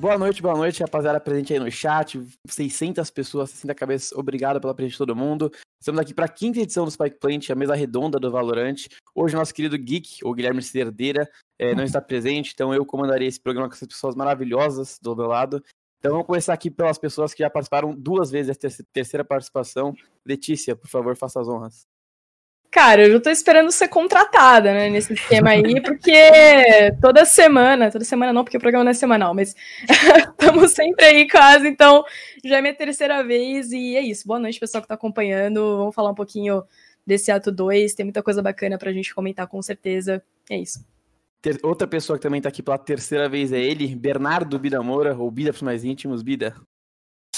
[0.00, 2.18] Boa noite, boa noite, rapaziada presente aí no chat.
[2.48, 4.12] 600 pessoas, 60 cabeças.
[4.12, 5.52] Obrigado pela presença de todo mundo.
[5.78, 8.86] Estamos aqui para a quinta edição do Spike Plant, a mesa redonda do Valorant.
[9.14, 13.38] Hoje, nosso querido Geek, o Guilherme Cerdeira, é, não está presente, então eu comandarei esse
[13.38, 15.62] programa com essas pessoas maravilhosas do meu lado.
[15.98, 19.94] Então vamos começar aqui pelas pessoas que já participaram duas vezes, essa terceira participação.
[20.24, 21.86] Letícia, por favor, faça as honras.
[22.70, 26.14] Cara, eu já tô esperando ser contratada, né, nesse esquema aí, porque
[27.02, 29.56] toda semana, toda semana não, porque o programa não é semanal, mas
[30.30, 32.04] estamos sempre aí quase, então
[32.44, 34.24] já é minha terceira vez e é isso.
[34.26, 35.78] Boa noite, pessoal que tá acompanhando.
[35.78, 36.62] Vamos falar um pouquinho
[37.04, 40.22] desse ato 2, tem muita coisa bacana pra gente comentar com certeza.
[40.48, 40.84] É isso.
[41.64, 45.28] Outra pessoa que também tá aqui pela terceira vez é ele, Bernardo Bida Moura, ou
[45.30, 46.54] Bida para os mais íntimos, Bida.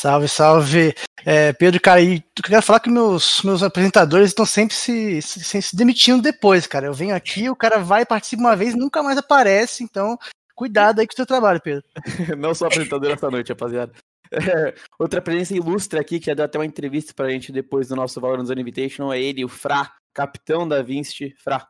[0.03, 0.95] Salve, salve.
[1.25, 5.63] É, Pedro, cara, e eu quero falar que meus, meus apresentadores estão sempre se, se,
[5.63, 6.87] se, demitindo depois, cara.
[6.87, 10.19] Eu venho aqui, o cara vai, participa uma vez nunca mais aparece, então
[10.57, 11.85] cuidado aí com o seu trabalho, Pedro.
[12.37, 13.93] Não sou apresentador essa noite, rapaziada.
[14.33, 17.95] É, outra presença ilustre aqui, que já deu até uma entrevista pra gente depois do
[17.95, 21.33] nosso Valorant Zone Invitation, é ele, o Fra, capitão da Vinci.
[21.39, 21.65] Fra.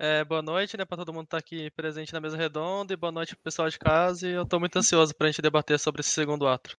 [0.00, 2.96] É, boa noite, né, para todo mundo estar tá aqui presente na mesa redonda e
[2.96, 4.26] boa noite pro pessoal de casa.
[4.26, 6.76] E eu tô muito ansioso pra gente debater sobre esse segundo ato.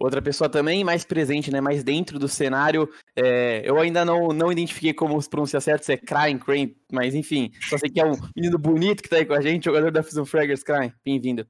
[0.00, 1.60] Outra pessoa também mais presente, né?
[1.60, 2.88] Mais dentro do cenário.
[3.16, 7.16] É, eu ainda não, não identifiquei como se pronuncia certo, se é Crime, Crane, mas
[7.16, 9.90] enfim, só sei que é um menino bonito que tá aí com a gente, jogador
[9.90, 10.94] da Fusion Fraggers, Crime.
[11.04, 11.44] Bem-vindo.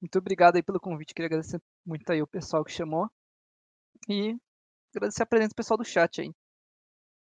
[0.00, 3.08] Muito obrigado aí pelo convite, queria agradecer muito aí o pessoal que chamou.
[4.08, 4.36] E
[4.94, 6.30] agradecer a presença do pessoal do chat aí.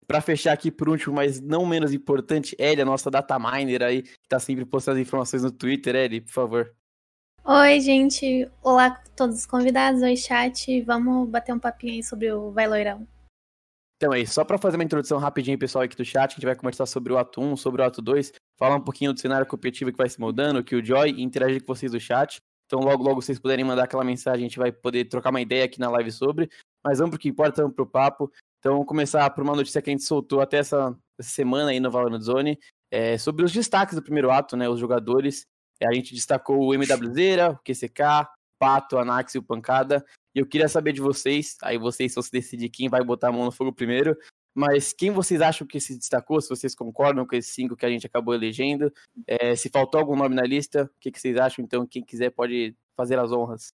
[0.08, 4.04] Para fechar aqui por último, mas não menos importante, Ellie, a nossa data miner aí,
[4.04, 6.74] que tá sempre postando informações no Twitter, Ellie, por favor.
[7.46, 8.50] Oi, gente.
[8.62, 10.02] Olá a todos os convidados.
[10.02, 10.82] Oi, chat.
[10.84, 13.06] Vamos bater um papinho aí sobre o Vai Loirão.
[13.98, 16.56] Então é só para fazer uma introdução rapidinho, pessoal, aqui do chat, a gente vai
[16.56, 19.92] conversar sobre o ato 1, sobre o ato 2, falar um pouquinho do cenário competitivo
[19.92, 22.40] que vai se mudando, que o Joy, e interagir com vocês do chat.
[22.66, 25.66] Então logo, logo vocês puderem mandar aquela mensagem, a gente vai poder trocar uma ideia
[25.66, 26.50] aqui na live sobre.
[26.82, 28.32] Mas vamos pro que importa, vamos pro papo.
[28.60, 31.80] Então vamos começar por uma notícia que a gente soltou até essa, essa semana aí
[31.82, 32.58] no Valorant Zone,
[32.90, 35.46] é, sobre os destaques do primeiro ato, né, os jogadores
[35.86, 38.28] a gente destacou o MWZera, o QCK,
[38.60, 40.06] Pato, Anax e o Pancada.
[40.36, 43.32] E eu queria saber de vocês, aí vocês vão se decidir quem vai botar a
[43.32, 44.18] mão no fogo primeiro,
[44.54, 47.90] mas quem vocês acham que se destacou, se vocês concordam com esses cinco que a
[47.90, 48.92] gente acabou elegendo,
[49.28, 51.64] é, se faltou algum nome na lista, o que, que vocês acham?
[51.64, 53.74] Então, quem quiser pode fazer as honras.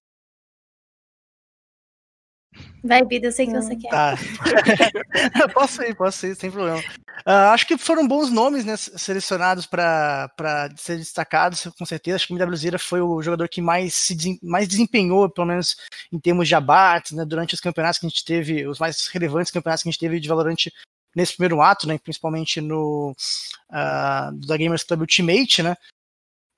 [2.82, 3.90] Vai, Bida, eu sei que você quer.
[3.90, 5.48] Tá.
[5.52, 6.78] posso ir, posso ir, sem problema.
[7.26, 10.30] Uh, acho que foram bons nomes né, selecionados para
[10.76, 12.16] ser destacados, com certeza.
[12.16, 15.76] Acho que o MWZera foi o jogador que mais se mais desempenhou, pelo menos
[16.10, 19.52] em termos de abates, né, durante os campeonatos que a gente teve, os mais relevantes
[19.52, 20.56] campeonatos que a gente teve de Valorant
[21.14, 23.14] nesse primeiro ato, né, principalmente no
[23.70, 25.76] uh, da Gamers Club Ultimate, né,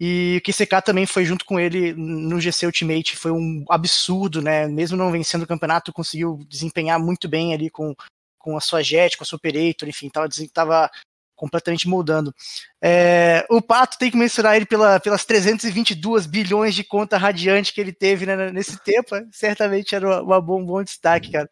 [0.05, 4.67] e o QCK também foi junto com ele no GC Ultimate, foi um absurdo, né?
[4.67, 7.95] Mesmo não vencendo o campeonato, conseguiu desempenhar muito bem ali com,
[8.37, 10.91] com a sua Jet, com a sua Operator, enfim, tava, tava
[11.37, 12.35] completamente moldando.
[12.83, 17.81] É, o Pato tem que mencionar ele pela, pelas 322 bilhões de conta radiante que
[17.81, 21.49] ele teve né, nesse tempo, certamente era uma, uma bom, um bom destaque, cara.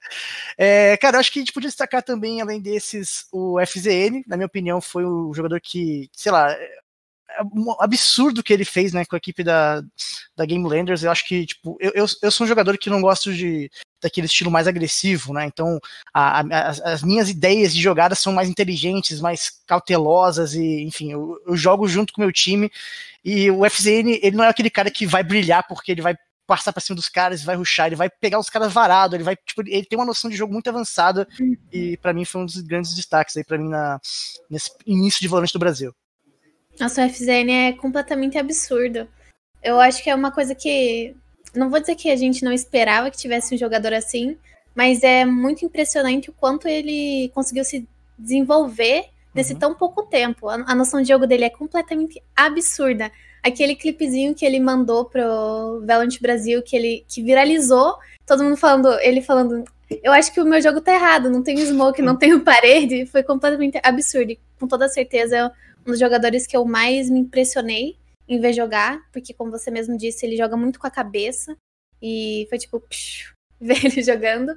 [0.58, 4.46] É, cara, acho que a gente podia destacar também, além desses, o FZN, na minha
[4.48, 6.52] opinião, foi o jogador que, sei lá,
[7.54, 9.82] um absurdo que ele fez, né, com a equipe da,
[10.36, 11.02] da Game Landers.
[11.02, 13.70] Eu acho que, tipo, eu, eu, eu sou um jogador que não gosto de
[14.02, 15.44] daquele estilo mais agressivo, né?
[15.44, 15.78] Então,
[16.12, 21.12] a, a, as, as, minhas ideias de jogada são mais inteligentes, mais cautelosas e, enfim,
[21.12, 22.70] eu, eu jogo junto com o meu time.
[23.22, 26.16] E o FZN, ele não é aquele cara que vai brilhar porque ele vai
[26.46, 29.36] passar para cima dos caras, vai ruxar, ele vai pegar os caras varado, ele vai,
[29.36, 31.28] tipo, ele tem uma noção de jogo muito avançada
[31.72, 34.00] e para mim foi um dos grandes destaques aí para mim na,
[34.50, 35.94] nesse início de volante do Brasil.
[36.80, 39.06] Nossa, o FZN é completamente absurdo.
[39.62, 41.14] Eu acho que é uma coisa que.
[41.54, 44.38] Não vou dizer que a gente não esperava que tivesse um jogador assim,
[44.74, 47.86] mas é muito impressionante o quanto ele conseguiu se
[48.18, 49.58] desenvolver nesse uhum.
[49.58, 50.48] tão pouco tempo.
[50.48, 53.10] A, a, noção de jogo dele é completamente absurda.
[53.42, 58.88] Aquele clipezinho que ele mandou pro Valorant Brasil, que ele que viralizou, todo mundo falando,
[59.00, 59.64] ele falando,
[60.02, 63.22] eu acho que o meu jogo tá errado, não tem smoke, não tem parede, foi
[63.22, 64.32] completamente absurdo.
[64.32, 65.52] E, com toda certeza
[65.86, 67.96] um dos jogadores que eu mais me impressionei
[68.28, 71.56] em ver jogar, porque, como você mesmo disse, ele joga muito com a cabeça.
[72.00, 74.54] E foi tipo, psh, ver ele jogando.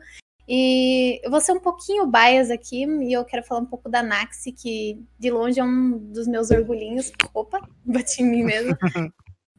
[0.47, 4.03] E eu vou ser um pouquinho bias aqui, e eu quero falar um pouco da
[4.03, 7.11] Naxi, que de longe é um dos meus orgulhinhos.
[7.33, 8.77] Opa, bati em mim mesmo.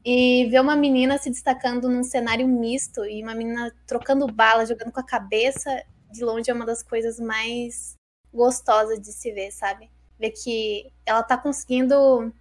[0.07, 4.93] E ver uma menina se destacando num cenário misto e uma menina trocando bala, jogando
[4.93, 5.83] com a cabeça,
[6.13, 7.97] de longe é uma das coisas mais
[8.31, 9.91] gostosas de se ver, sabe?
[10.19, 12.33] Ver que ela tá conseguindo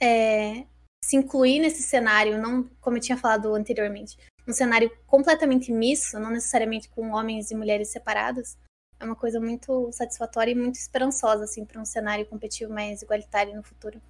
[0.00, 0.66] é,
[1.04, 4.16] se incluir nesse cenário, não como eu tinha falado anteriormente,
[4.46, 8.56] um cenário completamente misto, não necessariamente com homens e mulheres separados,
[9.00, 13.54] é uma coisa muito satisfatória e muito esperançosa assim para um cenário competitivo mais igualitário
[13.54, 14.00] no futuro.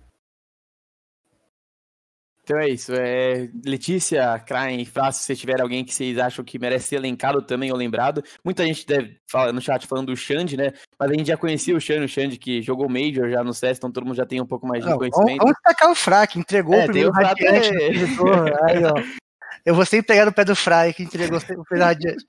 [2.44, 2.92] Então é isso.
[2.94, 3.48] É...
[3.64, 7.72] Letícia, Krain, Frácio, se vocês tiverem alguém que vocês acham que merece ser elencado também
[7.72, 8.22] ou lembrado.
[8.44, 10.72] Muita gente deve falar no chat falando do Xande, né?
[10.98, 13.78] Mas a gente já conhecia o Xande, o Xande que jogou Major já no CS,
[13.78, 15.38] então todo mundo já tem um pouco mais de Não, conhecimento.
[15.38, 17.68] Vamos destacar o Frack, entregou É, o primeiro tem o radiante.
[17.68, 18.72] é.
[18.72, 19.24] aí, ó.
[19.64, 22.24] Eu vou sempre pegar no pé do Fry, que entregou o radiante.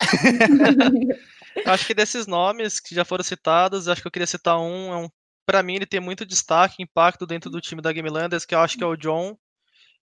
[1.55, 4.93] Eu acho que desses nomes que já foram citados, acho que eu queria citar um,
[4.93, 5.09] é um
[5.45, 8.77] para mim ele tem muito destaque, impacto dentro do time da Gamelanders, que eu acho
[8.77, 9.37] que é o John.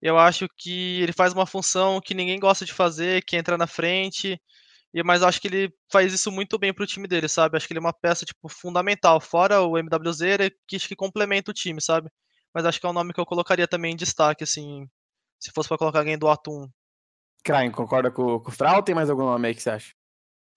[0.01, 3.57] Eu acho que ele faz uma função que ninguém gosta de fazer, que é entrar
[3.57, 4.42] na frente.
[4.94, 7.57] E mas acho que ele faz isso muito bem pro time dele, sabe?
[7.57, 11.51] Acho que ele é uma peça tipo fundamental, fora o MWZ, que acho que complementa
[11.51, 12.10] o time, sabe?
[12.54, 14.90] Mas acho que é um nome que eu colocaria também em destaque assim,
[15.40, 16.68] se fosse para colocar alguém do Atum.
[17.44, 19.94] Krain, concorda com, com o Frau ou tem mais algum nome aí que você acha?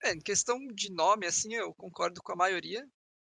[0.03, 2.85] É, em questão de nome, assim, eu concordo com a maioria.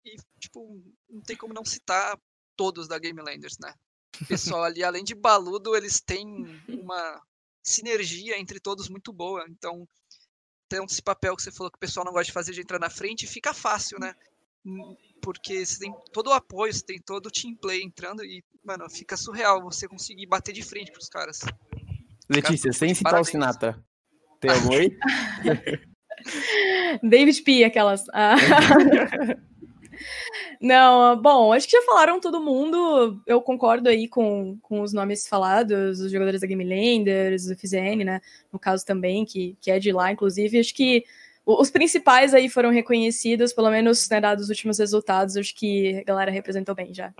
[0.05, 2.19] E, tipo, não tem como não citar
[2.56, 3.72] todos da Game Landers, né?
[4.20, 6.26] O pessoal ali, além de baludo, eles têm
[6.69, 7.22] uma
[7.62, 9.44] sinergia entre todos muito boa.
[9.49, 9.87] Então,
[10.69, 12.78] tem esse papel que você falou que o pessoal não gosta de fazer de entrar
[12.78, 14.14] na frente, fica fácil, né?
[14.64, 18.43] Hum, Porque você tem todo o apoio, você tem todo o team play entrando e,
[18.64, 21.40] mano, fica surreal você conseguir bater de frente pros caras.
[22.28, 23.28] Letícia, sem citar Parabéns.
[23.28, 23.84] o Sinatra.
[24.40, 24.96] Tem algum aí?
[27.02, 28.05] David P, aquelas.
[28.12, 28.34] Ah.
[30.60, 33.20] Não, bom, acho que já falaram todo mundo.
[33.26, 38.04] Eu concordo aí com, com os nomes falados, os jogadores da Game Landers, do FZN,
[38.04, 38.20] né?
[38.52, 40.58] No caso também, que, que é de lá, inclusive.
[40.58, 41.04] Acho que
[41.44, 45.36] o- os principais aí foram reconhecidos, pelo menos né, dados os últimos resultados.
[45.36, 47.12] Acho que a galera representou bem já.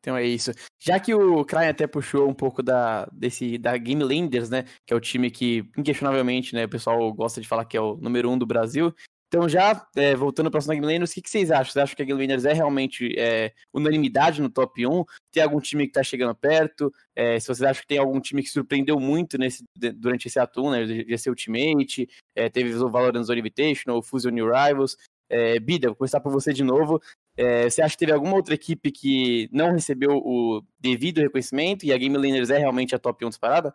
[0.00, 0.52] Então é isso.
[0.78, 4.04] Já que o Krain até puxou um pouco da, desse, da Game
[4.48, 4.64] né?
[4.86, 7.96] Que é o time que, inquestionavelmente, né, o pessoal gosta de falar que é o
[7.96, 8.94] número um do Brasil.
[9.28, 11.70] Então, já é, voltando para a Landers, o que, que vocês acham?
[11.70, 15.04] Vocês acham que a Landers é realmente é, unanimidade no top 1?
[15.30, 16.90] Tem algum time que está chegando perto?
[17.14, 19.62] É, se vocês acham que tem algum time que surpreendeu muito nesse,
[19.96, 20.84] durante esse atum, né?
[20.84, 24.96] De ser Ultimate, é, teve o Valorant Zone Invitational, o Fusion New Rivals.
[25.28, 26.98] É, Bida, vou começar por você de novo.
[27.36, 31.92] É, você acha que teve alguma outra equipe que não recebeu o devido reconhecimento e
[31.92, 33.74] a Game Landers é realmente a top 1 disparada?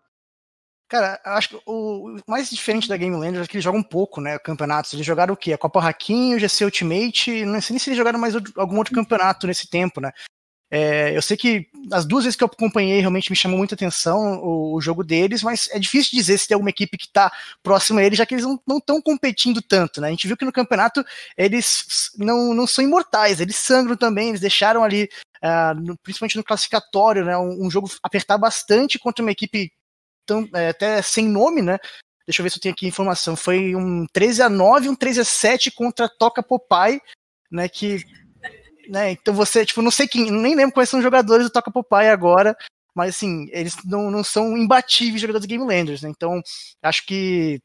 [0.93, 4.37] Cara, acho que o mais diferente da Game Landers é que eles jogam pouco, né?
[4.37, 4.93] Campeonatos.
[4.93, 5.51] Eles jogaram o quê?
[5.51, 7.45] A Copa Raquinho, o GC Ultimate.
[7.45, 10.11] Não sei nem se eles jogaram mais algum outro campeonato nesse tempo, né?
[10.69, 14.39] É, eu sei que as duas vezes que eu acompanhei realmente me chamou muita atenção
[14.43, 17.31] o, o jogo deles, mas é difícil dizer se tem alguma equipe que tá
[17.63, 20.09] próxima a eles, já que eles não estão competindo tanto, né?
[20.09, 21.03] A gente viu que no campeonato
[21.35, 25.09] eles não, não são imortais, eles sangram também, eles deixaram ali,
[25.41, 27.35] ah, no- principalmente no classificatório, né?
[27.35, 29.71] Um, um jogo apertar bastante contra uma equipe
[30.25, 31.77] tão, é, até sem nome, né?
[32.25, 33.35] Deixa eu ver se eu tenho aqui informação.
[33.35, 37.01] Foi um 13 a 9 um 13 a 7 contra Toca Popeye,
[37.51, 37.67] né?
[37.67, 38.03] Que.
[38.89, 41.71] Né, então você, tipo, não sei quem, nem lembro quais são os jogadores do Toca
[41.71, 42.53] Popeye agora,
[42.93, 46.09] mas assim, eles não, não são imbatíveis jogadores Game Landers, né?
[46.09, 46.41] Então,
[46.81, 47.61] acho que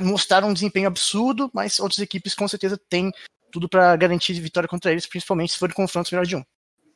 [0.00, 3.12] mostraram um desempenho absurdo, mas outras equipes com certeza têm
[3.52, 6.44] tudo para garantir vitória contra eles, principalmente se forem confrontos melhor de um.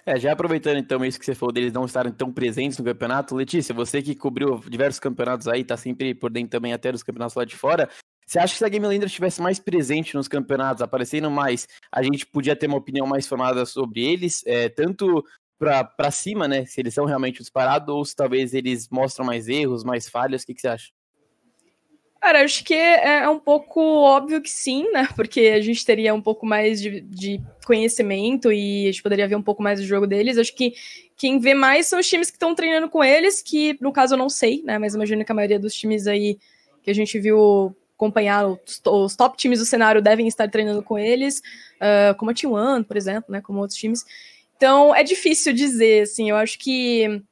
[0.06, 3.35] É, já aproveitando então isso que você falou deles não estarem tão presentes no campeonato,
[3.35, 7.37] Letícia, você que cobriu diversos campeonatos aí, tá sempre por dentro também até dos campeonatos
[7.37, 7.88] lá de fora,
[8.26, 12.25] você acha que se a Game estivesse mais presente nos campeonatos, aparecendo mais, a gente
[12.25, 15.25] podia ter uma opinião mais formada sobre eles, é, tanto
[15.59, 19.85] pra cima, né, se eles são realmente disparados, ou se talvez eles mostram mais erros,
[19.85, 20.90] mais falhas, o que, que você acha?
[22.21, 25.09] Cara, acho que é um pouco óbvio que sim, né?
[25.17, 29.37] Porque a gente teria um pouco mais de, de conhecimento e a gente poderia ver
[29.37, 30.37] um pouco mais do jogo deles.
[30.37, 30.75] Acho que
[31.17, 34.19] quem vê mais são os times que estão treinando com eles, que no caso eu
[34.19, 34.79] não sei, né?
[34.79, 36.39] Mas imagino que a maioria dos times aí
[36.83, 40.99] que a gente viu acompanhar, os, os top times do cenário devem estar treinando com
[40.99, 41.43] eles,
[41.81, 43.41] ah, como a T1, por exemplo, né?
[43.41, 44.05] Como outros times.
[44.57, 47.23] Então é difícil dizer, assim, eu acho que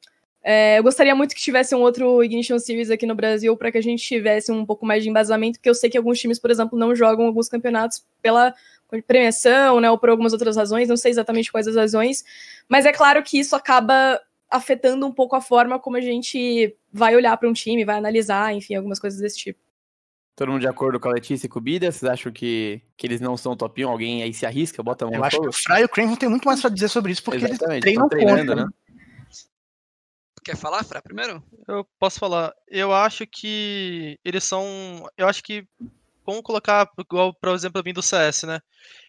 [0.42, 3.78] é, eu gostaria muito que tivesse um outro Ignition Series aqui no Brasil para que
[3.78, 6.50] a gente tivesse um pouco mais de embasamento, porque eu sei que alguns times, por
[6.50, 8.54] exemplo, não jogam alguns campeonatos pela
[9.07, 12.25] premiação, né, ou por algumas outras razões, não sei exatamente quais as razões,
[12.68, 14.18] mas é claro que isso acaba
[14.50, 18.54] afetando um pouco a forma como a gente vai olhar para um time, vai analisar,
[18.54, 19.61] enfim, algumas coisas desse tipo.
[20.35, 21.90] Todo mundo de acordo com a Letícia e com o Bida?
[21.90, 23.88] Vocês acham que, que eles não são top 1?
[23.88, 26.09] Alguém aí se arrisca, bota a mão Eu acho que o Fry e o Crane
[26.09, 28.68] vão ter muito mais pra dizer sobre isso, porque Exatamente, eles treinam treinando, contra, né?
[30.48, 31.44] Quer falar, Fra, primeiro?
[31.68, 32.54] Eu posso falar.
[32.66, 35.06] Eu acho que eles são.
[35.14, 35.68] Eu acho que.
[36.24, 38.60] Vamos colocar, igual, por exemplo, vindo do CS, né?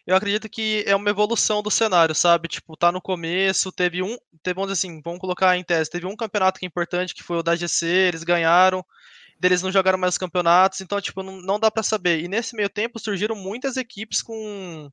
[0.05, 2.47] eu acredito que é uma evolução do cenário, sabe?
[2.47, 6.07] Tipo, tá no começo, teve um, teve, vamos dizer assim, vamos colocar em tese, teve
[6.07, 8.83] um campeonato que é importante, que foi o da GC, eles ganharam,
[9.41, 12.21] eles não jogaram mais os campeonatos, então, tipo, não, não dá para saber.
[12.21, 14.89] E nesse meio tempo surgiram muitas equipes com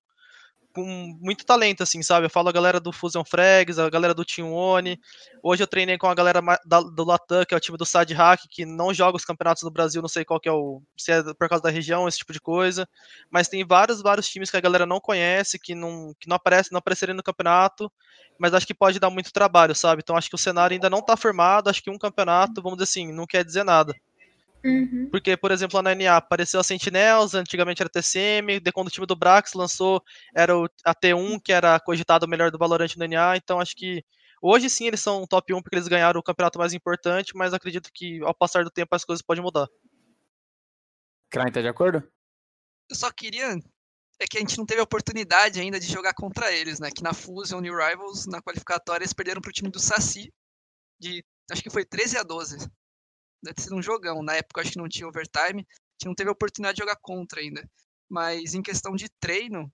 [0.76, 2.26] com muito talento, assim, sabe?
[2.26, 5.00] Eu falo a galera do Fusion Frags, a galera do Team One.
[5.42, 8.12] Hoje eu treinei com a galera da, do Latam, que é o time do Sad
[8.12, 10.82] Hack, que não joga os campeonatos do Brasil, não sei qual que é o.
[10.94, 12.86] se é por causa da região, esse tipo de coisa.
[13.30, 16.72] Mas tem vários, vários times que a galera não conhece, que não, que não aparecem,
[16.72, 17.90] não apareceriam no campeonato,
[18.38, 20.02] mas acho que pode dar muito trabalho, sabe?
[20.04, 22.90] Então acho que o cenário ainda não tá formado, acho que um campeonato, vamos dizer
[22.90, 23.94] assim, não quer dizer nada.
[24.66, 25.08] Uhum.
[25.10, 29.06] Porque, por exemplo, na NA apareceu a Sentinels, antigamente era TCM, de quando o time
[29.06, 30.02] do Brax lançou,
[30.34, 33.76] era o, a T1, que era cogitado o melhor do Valorant no NA, então acho
[33.76, 34.04] que
[34.42, 37.90] hoje sim eles são top 1 porque eles ganharam o campeonato mais importante, mas acredito
[37.94, 39.68] que ao passar do tempo as coisas podem mudar.
[41.30, 42.02] Krain, tá de acordo?
[42.90, 43.56] Eu só queria.
[44.18, 46.90] É que a gente não teve a oportunidade ainda de jogar contra eles, né?
[46.90, 50.32] Que na Fusion New Rivals, na qualificatória, eles perderam pro time do Saci.
[50.98, 51.22] De.
[51.50, 52.56] Acho que foi 13 a 12
[53.42, 54.22] deve sido um jogão.
[54.22, 56.96] Na época acho que não tinha overtime, a gente não teve a oportunidade de jogar
[57.00, 57.68] contra ainda.
[58.08, 59.70] Mas em questão de treino,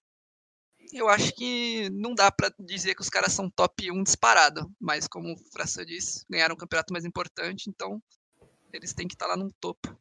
[0.93, 4.71] eu acho que não dá para dizer que os caras são top 1 disparado.
[4.81, 8.03] Mas como o Fraça disse, ganharam o campeonato mais importante, então
[8.73, 9.97] eles têm que estar tá lá no topo.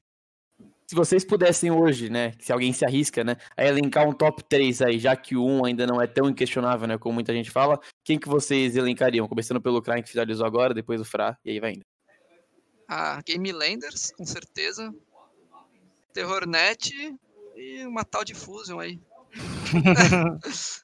[0.87, 4.81] Se vocês pudessem hoje, né, se alguém se arrisca, né, a elencar um top 3
[4.81, 7.79] aí, já que o 1 ainda não é tão inquestionável, né, como muita gente fala,
[8.03, 9.25] quem que vocês elencariam?
[9.25, 11.85] Começando pelo Krain que finalizou agora, depois o Fra, e aí vai indo
[12.91, 14.93] a Game Landers, com certeza.
[16.13, 17.15] Terrornet
[17.55, 18.99] e uma tal de Fusion aí.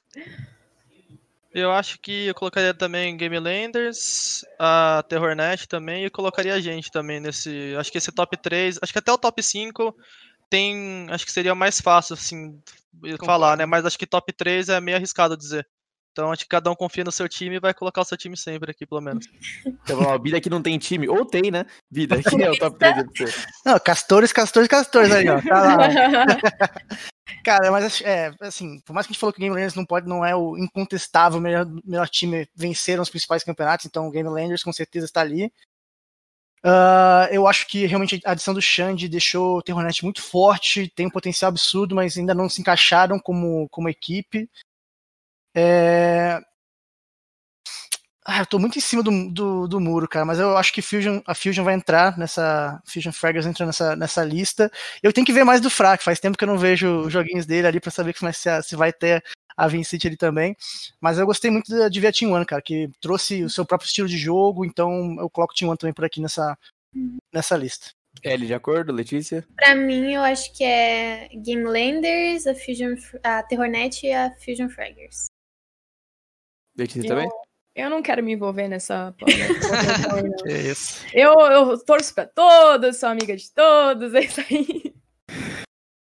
[1.52, 6.90] eu acho que eu colocaria também Game Landers, a Terrornet também, e colocaria a gente
[6.90, 7.74] também nesse.
[7.78, 9.94] Acho que esse top 3, acho que até o top 5
[10.48, 11.06] tem.
[11.10, 12.58] Acho que seria mais fácil, assim,
[13.02, 13.26] Concordo.
[13.26, 13.66] falar, né?
[13.66, 15.68] Mas acho que top 3 é meio arriscado dizer.
[16.18, 18.36] Então acho que cada um confia no seu time e vai colocar o seu time
[18.36, 19.28] sempre aqui, pelo menos.
[19.88, 21.08] Então, ó, Bida aqui não tem time.
[21.08, 21.64] Ou tem, né?
[21.90, 23.48] Bida, aqui é o top 3 de você.
[23.64, 25.40] Não, Castores, Castores, Castores aí, ó.
[25.40, 25.88] Tá lá.
[27.44, 29.86] Cara, mas é, assim, por mais que a gente falou que o Game Landers não
[29.86, 34.28] pode, não é o incontestável melhor, melhor time, venceram os principais campeonatos, então o Game
[34.28, 35.52] Landers com certeza está ali.
[36.64, 41.06] Uh, eu acho que realmente a adição do Xande deixou o Terronet muito forte, tem
[41.06, 44.50] um potencial absurdo, mas ainda não se encaixaram como, como equipe.
[45.58, 46.40] É...
[48.24, 50.82] Ah, eu tô muito em cima do, do, do, muro, cara, mas eu acho que
[50.82, 52.80] Fusion, a Fusion vai entrar nessa.
[52.86, 54.70] Fusion Fraggers entra nessa, nessa lista.
[55.02, 57.46] Eu tenho que ver mais do Frac, faz tempo que eu não vejo os joguinhos
[57.46, 59.24] dele ali para saber se, se vai ter
[59.56, 60.54] a Vincent ali também.
[61.00, 63.86] Mas eu gostei muito de ver a Team One, cara, que trouxe o seu próprio
[63.86, 66.56] estilo de jogo, então eu coloco o Team One também por aqui nessa,
[67.32, 67.90] nessa lista.
[68.22, 69.46] L de acordo, Letícia?
[69.56, 74.68] Pra mim, eu acho que é Game Landers, a Fusion, a Terrornet e a Fusion
[74.68, 75.26] Fraggers.
[76.78, 77.28] Letícia eu, também?
[77.74, 79.14] Eu não quero me envolver nessa.
[80.46, 81.04] é isso.
[81.12, 84.94] Eu, eu torço pra todos, sou amiga de todos, é isso aí.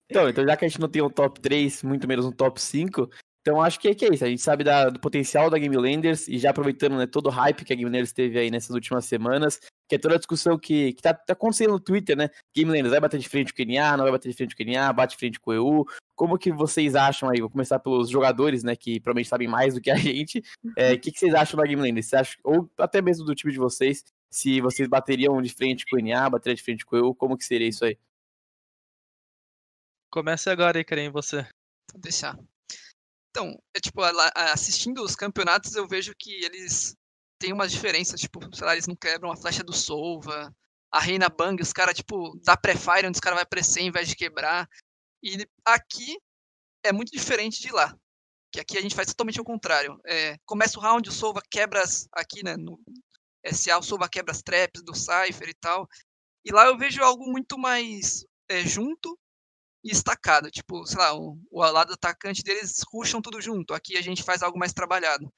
[0.09, 2.61] Então, então, já que a gente não tem um top 3, muito menos um top
[2.61, 3.09] 5,
[3.41, 4.25] então acho que é, que é isso.
[4.25, 7.31] A gente sabe da, do potencial da Game Landers e já aproveitando né, todo o
[7.31, 10.59] hype que a Game Landers teve aí nessas últimas semanas, que é toda a discussão
[10.59, 12.29] que, que tá, tá acontecendo no Twitter, né?
[12.55, 14.63] Game Landers vai bater de frente com o KNA, não vai bater de frente com
[14.63, 15.87] o KNA, bate de frente com o EU.
[16.21, 17.41] Como que vocês acham aí?
[17.41, 18.77] Vou começar pelos jogadores, né?
[18.77, 20.45] Que provavelmente sabem mais do que a gente.
[20.63, 22.09] O é, que, que vocês acham da Game Landers?
[22.09, 25.97] Você acha, ou até mesmo do time de vocês, se vocês bateriam de frente com
[25.97, 27.99] o NA, bateriam de frente com o EU, como que seria isso aí?
[30.11, 31.37] Comece agora aí, Karen, você.
[31.91, 32.39] Vou deixar.
[33.31, 34.03] Então, é tipo,
[34.53, 36.95] assistindo os campeonatos, eu vejo que eles
[37.39, 40.55] tem umas diferenças, tipo, sei lá, eles não quebram a flecha do Solva,
[40.93, 44.07] a Reina Bang, os caras, tipo, dá pré-fire onde os caras vai pré em vez
[44.07, 44.69] de quebrar.
[45.23, 46.19] E aqui
[46.83, 47.97] é muito diferente de lá.
[48.53, 50.01] Que aqui a gente faz totalmente o contrário.
[50.05, 52.81] É, começa o round, o Solva quebra aqui, né, no
[53.45, 55.89] SA, o Solva quebra as traps do Cypher e tal.
[56.45, 59.19] E lá eu vejo algo muito mais é, junto
[59.85, 60.51] e estacado.
[60.51, 63.75] Tipo, sei lá, o, o lado atacante deles ruxam tudo junto.
[63.75, 65.33] Aqui a gente faz algo mais trabalhado.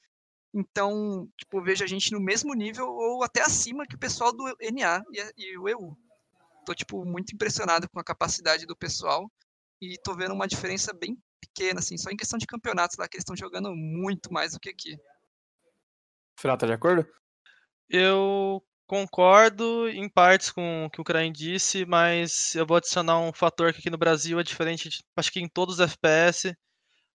[0.54, 4.32] Então, tipo, eu vejo a gente no mesmo nível ou até acima que o pessoal
[4.32, 5.96] do NA e, e o EU.
[6.64, 9.30] Tô, tipo, muito impressionado com a capacidade do pessoal
[9.82, 13.16] e tô vendo uma diferença bem pequena, assim, só em questão de campeonatos lá, que
[13.16, 14.96] eles estão jogando muito mais do que aqui.
[16.38, 17.04] Final, tá de acordo?
[17.90, 23.32] Eu concordo em partes com o que o Krain disse, mas eu vou adicionar um
[23.32, 26.54] fator que aqui no Brasil é diferente, acho que em todos os FPS,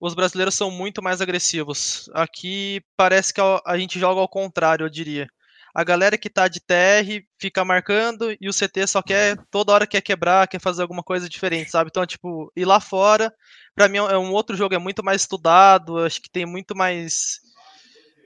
[0.01, 2.09] os brasileiros são muito mais agressivos.
[2.15, 5.29] Aqui parece que a gente joga ao contrário, eu diria.
[5.75, 9.87] A galera que tá de TR fica marcando e o CT só quer, toda hora
[9.87, 11.89] quer quebrar, quer fazer alguma coisa diferente, sabe?
[11.91, 13.35] Então, tipo, ir lá fora,
[13.75, 17.41] para mim é um outro jogo, é muito mais estudado, acho que tem muito mais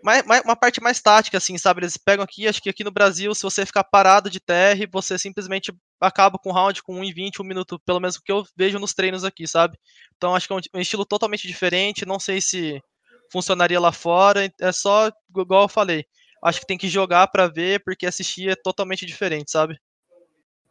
[0.02, 1.80] mais, uma parte mais tática, assim, sabe?
[1.80, 5.18] Eles pegam aqui, acho que aqui no Brasil, se você ficar parado de TR, você
[5.18, 8.30] simplesmente acaba com o round com 1 em 20, um minuto, pelo menos o que
[8.30, 9.76] eu vejo nos treinos aqui, sabe?
[10.16, 12.80] Então acho que é um estilo totalmente diferente, não sei se
[13.32, 16.06] funcionaria lá fora, é só, igual eu falei,
[16.42, 19.78] acho que tem que jogar para ver, porque assistir é totalmente diferente, sabe?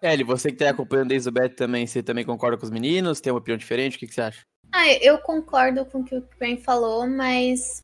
[0.02, 3.20] Ellie, você que tá acompanhando desde o beta também, você também concorda com os meninos?
[3.20, 3.98] Tem uma opinião diferente?
[3.98, 4.46] O que, que você acha?
[4.72, 7.84] Ah, eu concordo com o que o Ben falou, mas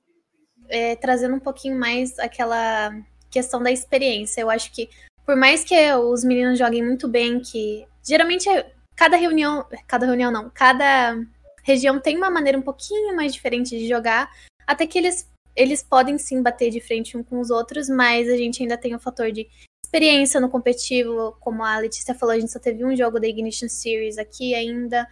[0.70, 2.92] é, trazendo um pouquinho mais aquela
[3.32, 4.42] questão da experiência.
[4.42, 4.90] Eu acho que,
[5.26, 10.32] por mais que os meninos joguem muito bem, que geralmente é, cada reunião, cada reunião
[10.32, 11.18] não, cada
[11.64, 14.30] região tem uma maneira um pouquinho mais diferente de jogar,
[14.68, 18.38] até que eles, eles podem sim bater de frente um com os outros, mas a
[18.38, 19.48] gente ainda tem o fator de
[19.84, 23.70] experiência no competitivo, como a Letícia falou, a gente só teve um jogo da Ignition
[23.70, 25.08] Series aqui ainda.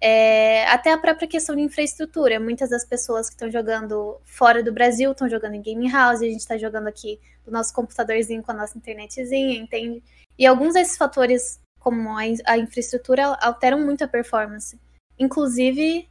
[0.00, 2.40] É, até a própria questão de infraestrutura.
[2.40, 6.26] Muitas das pessoas que estão jogando fora do Brasil estão jogando em game house, a
[6.26, 10.02] gente está jogando aqui do nosso computadorzinho com a nossa internetzinha, entende?
[10.38, 14.78] E alguns desses fatores, como a, a infraestrutura, alteram muito a performance.
[15.18, 16.08] Inclusive,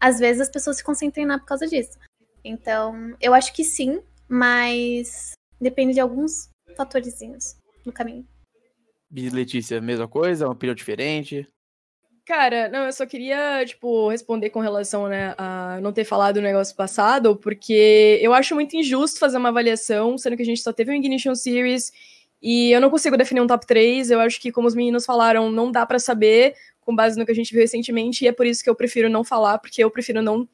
[0.00, 1.98] às vezes as pessoas ficam sem treinar por causa disso.
[2.44, 8.26] Então, eu acho que sim, mas depende de alguns fatorzinhos no caminho.
[9.10, 10.46] Letícia, mesma coisa?
[10.46, 11.46] Uma opinião diferente?
[12.26, 16.42] Cara, não, eu só queria, tipo, responder com relação, né, a não ter falado o
[16.42, 20.70] negócio passado, porque eu acho muito injusto fazer uma avaliação, sendo que a gente só
[20.70, 21.90] teve um Ignition Series
[22.42, 24.10] e eu não consigo definir um top 3.
[24.10, 27.32] Eu acho que, como os meninos falaram, não dá para saber com base no que
[27.32, 29.90] a gente viu recentemente, e é por isso que eu prefiro não falar, porque eu
[29.90, 30.46] prefiro não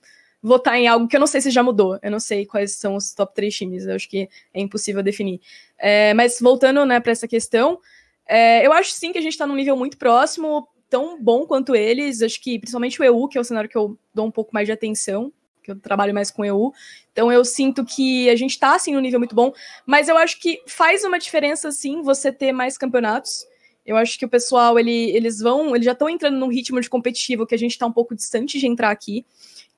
[0.44, 1.98] votar em algo que eu não sei se já mudou.
[2.02, 5.40] Eu não sei quais são os top 3 times, eu acho que é impossível definir.
[5.78, 7.80] É, mas voltando, né, para essa questão,
[8.26, 11.74] é, eu acho sim que a gente tá num nível muito próximo tão bom quanto
[11.74, 12.20] eles.
[12.20, 14.66] Acho que principalmente o EU, que é o cenário que eu dou um pouco mais
[14.66, 15.32] de atenção,
[15.62, 16.74] que eu trabalho mais com EU.
[17.10, 19.50] Então eu sinto que a gente tá assim no nível muito bom,
[19.86, 23.46] mas eu acho que faz uma diferença sim você ter mais campeonatos.
[23.86, 26.90] Eu acho que o pessoal, ele, eles vão, eles já estão entrando num ritmo de
[26.90, 29.24] competitivo que a gente está um pouco distante de entrar aqui.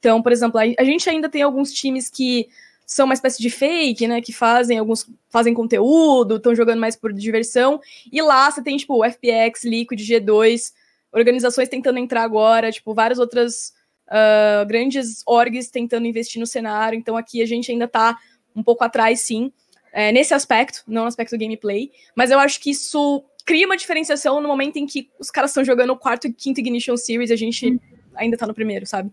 [0.07, 2.49] Então, por exemplo, a, gente ainda tem alguns times que
[2.87, 4.21] são uma espécie de fake, né?
[4.21, 7.81] Que fazem alguns fazem conteúdo, estão jogando mais por diversão.
[8.13, 10.73] E lá você tem, tipo, o FPX, Liquid, G2,
[11.11, 13.75] organizações tentando entrar agora, tipo, várias outras
[14.07, 16.97] uh, grandes orgs tentando investir no cenário.
[16.97, 18.17] Então aqui a gente ainda tá
[18.55, 19.53] um pouco atrás, sim,
[19.93, 21.91] é, nesse aspecto, não no aspecto do gameplay.
[22.15, 25.65] Mas eu acho que isso cria uma diferenciação no momento em que os caras estão
[25.65, 27.81] jogando o quarto e quinto Ignition Series e a gente
[28.15, 29.11] ainda tá no primeiro, sabe?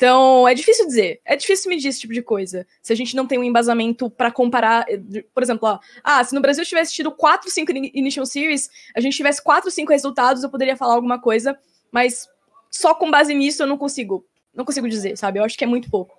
[0.00, 1.20] Então, é difícil dizer.
[1.26, 2.66] É difícil medir esse tipo de coisa.
[2.80, 4.86] Se a gente não tem um embasamento para comparar.
[4.88, 4.98] Eh,
[5.34, 9.14] por exemplo, ó, ah, se no Brasil tivesse tido 4, 5 Initial Series, a gente
[9.14, 11.54] tivesse 4, 5 resultados, eu poderia falar alguma coisa,
[11.92, 12.26] mas
[12.70, 14.24] só com base nisso eu não consigo.
[14.54, 15.38] Não consigo dizer, sabe?
[15.38, 16.18] Eu acho que é muito pouco.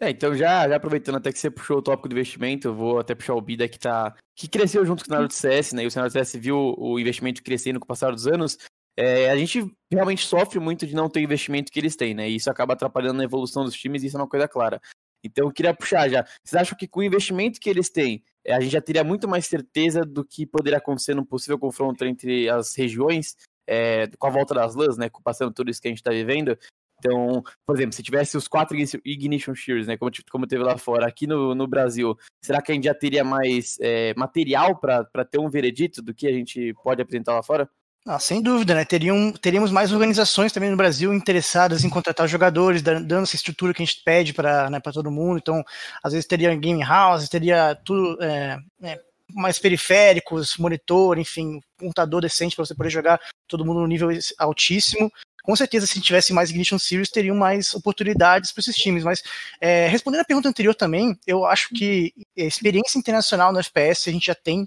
[0.00, 2.98] É, então já, já aproveitando até que você puxou o tópico do investimento, eu vou
[2.98, 4.12] até puxar o Bida que tá.
[4.34, 5.84] que cresceu junto com o cenário do CS, né?
[5.84, 8.58] E o cenário do CS viu o investimento crescendo com o passar dos anos
[8.96, 12.28] é, a gente realmente sofre muito de não ter o investimento que eles têm, né?
[12.28, 14.80] E isso acaba atrapalhando a evolução dos times, e isso é uma coisa clara.
[15.24, 16.24] Então eu queria puxar já.
[16.44, 19.26] Vocês acham que com o investimento que eles têm, é, a gente já teria muito
[19.26, 24.30] mais certeza do que poderia acontecer num possível confronto entre as regiões, é, com a
[24.30, 25.10] volta das lãs, né?
[25.24, 26.56] Passando tudo isso que a gente está vivendo.
[26.98, 31.06] Então, por exemplo, se tivesse os quatro Ignition Shears, né, como, como teve lá fora,
[31.06, 35.38] aqui no, no Brasil, será que a gente já teria mais é, material para ter
[35.38, 37.68] um veredito do que a gente pode apresentar lá fora?
[38.06, 38.84] Ah, sem dúvida, né?
[38.84, 43.82] Teriam, teríamos mais organizações também no Brasil interessadas em contratar jogadores, dando essa estrutura que
[43.82, 45.38] a gente pede para né, todo mundo.
[45.38, 45.64] Então,
[46.02, 49.00] às vezes teria game house, teria tudo é, é,
[49.32, 55.10] mais periféricos, monitor, enfim, computador decente para você poder jogar todo mundo no nível altíssimo.
[55.44, 59.04] Com certeza, se tivesse mais Ignition Series, teriam mais oportunidades para esses times.
[59.04, 59.22] Mas,
[59.60, 64.26] é, respondendo a pergunta anterior também, eu acho que experiência internacional no FPS a gente
[64.26, 64.66] já tem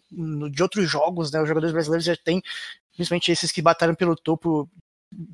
[0.52, 1.42] de outros jogos, né?
[1.42, 2.44] Os jogadores brasileiros já têm
[2.96, 4.70] principalmente esses que batalham pelo topo,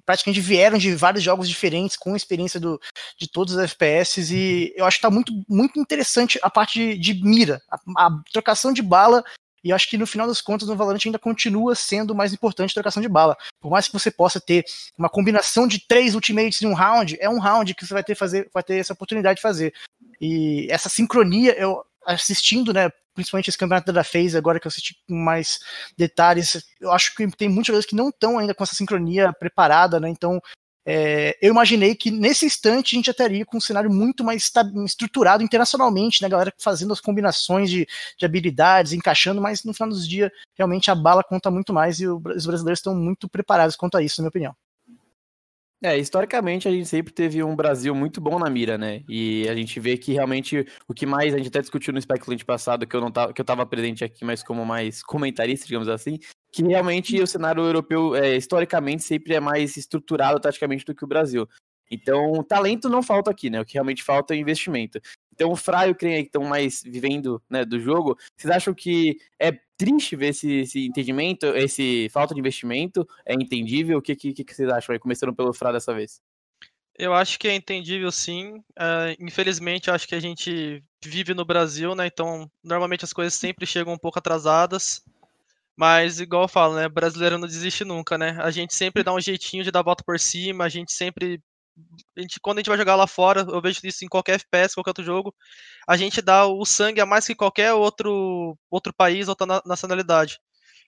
[0.06, 2.79] praticamente vieram de vários jogos diferentes, com experiência do,
[3.17, 7.13] de todos os FPS, e eu acho que está muito, muito interessante a parte de,
[7.13, 9.23] de mira, a, a, trocação de bala,
[9.63, 12.73] e acho que no final das contas no Valorant ainda continua sendo mais importante a
[12.73, 13.38] trocação de bala.
[13.62, 14.65] Por mais que você possa ter
[14.97, 18.15] uma combinação de três ultimates em um round, é um round que você vai ter,
[18.15, 19.73] fazer, vai ter essa oportunidade de fazer.
[20.19, 24.95] E essa sincronia, eu assistindo, né, principalmente esse campeonato da FaZe, agora que eu assisti
[25.08, 25.60] com mais
[25.97, 29.99] detalhes, eu acho que tem muitos jogadores que não estão ainda com essa sincronia preparada,
[29.99, 30.10] né?
[30.10, 30.41] Então,
[30.86, 34.52] é, eu imaginei que nesse instante a gente já estaria com um cenário muito mais
[34.86, 40.08] estruturado internacionalmente, né, galera fazendo as combinações de, de habilidades, encaixando, mas no final dos
[40.08, 44.02] dias realmente a bala conta muito mais e os brasileiros estão muito preparados quanto a
[44.02, 44.56] isso, na minha opinião.
[45.86, 49.04] É, historicamente a gente sempre teve um Brasil muito bom na mira, né?
[49.10, 52.46] E a gente vê que realmente o que mais, a gente até discutiu no especulante
[52.46, 55.89] passado, que eu não tava, que eu tava presente aqui, mas como mais comentarista, digamos
[55.89, 56.19] assim,
[56.53, 61.07] que realmente o cenário europeu, é, historicamente, sempre é mais estruturado taticamente do que o
[61.07, 61.49] Brasil.
[61.89, 63.59] Então, talento não falta aqui, né?
[63.59, 65.01] O que realmente falta é investimento.
[65.33, 69.17] Então, o Fra e o que estão mais vivendo né, do jogo, vocês acham que
[69.39, 73.07] é triste ver esse, esse entendimento, esse falta de investimento?
[73.25, 73.97] É entendível?
[73.97, 76.21] O que, que, que vocês acham aí, começando pelo Fra dessa vez?
[76.95, 78.57] Eu acho que é entendível sim.
[78.77, 82.05] Uh, infelizmente, acho que a gente vive no Brasil, né?
[82.05, 85.03] Então, normalmente as coisas sempre chegam um pouco atrasadas.
[85.75, 86.88] Mas, igual eu falo, né?
[86.88, 88.38] Brasileiro não desiste nunca, né?
[88.41, 91.41] A gente sempre dá um jeitinho de dar a volta por cima, a gente sempre
[92.17, 94.75] a gente, quando a gente vai jogar lá fora, eu vejo isso em qualquer FPS,
[94.75, 95.33] qualquer outro jogo,
[95.88, 100.39] a gente dá o sangue a mais que qualquer outro, outro país, outra nacionalidade.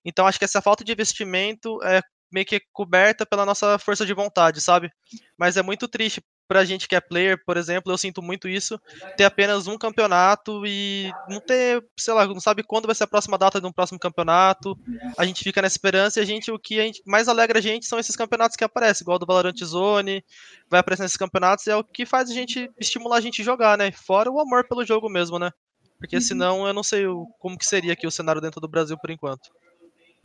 [0.06, 4.14] Então acho que essa falta de investimento é meio que coberta pela nossa força de
[4.14, 4.92] vontade, sabe?
[5.38, 8.80] Mas é muito triste pra gente que é player, por exemplo, eu sinto muito isso,
[9.18, 13.08] ter apenas um campeonato e não ter, sei lá, não sabe quando vai ser a
[13.08, 14.78] próxima data de um próximo campeonato.
[15.18, 17.86] A gente fica nessa esperança e a gente, o que gente, mais alegra a gente
[17.86, 20.24] são esses campeonatos que aparecem, igual do Valorant Zone,
[20.70, 23.78] vai aparecendo esses campeonatos, é o que faz a gente, estimular a gente a jogar,
[23.78, 23.92] né?
[23.92, 25.52] Fora o amor pelo jogo mesmo, né?
[25.98, 27.06] Porque senão eu não sei
[27.40, 29.50] como que seria aqui o cenário dentro do Brasil por enquanto.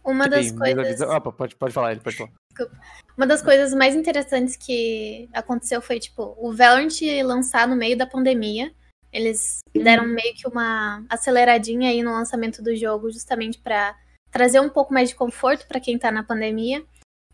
[0.05, 1.01] Uma das coisas.
[1.01, 2.31] Opa, pode, pode falar, ele pode falar.
[2.51, 2.81] Desculpa.
[3.17, 8.07] Uma das coisas mais interessantes que aconteceu foi, tipo, o Valorant lançar no meio da
[8.07, 8.73] pandemia.
[9.13, 13.97] Eles deram meio que uma aceleradinha aí no lançamento do jogo, justamente para
[14.31, 16.83] trazer um pouco mais de conforto para quem tá na pandemia.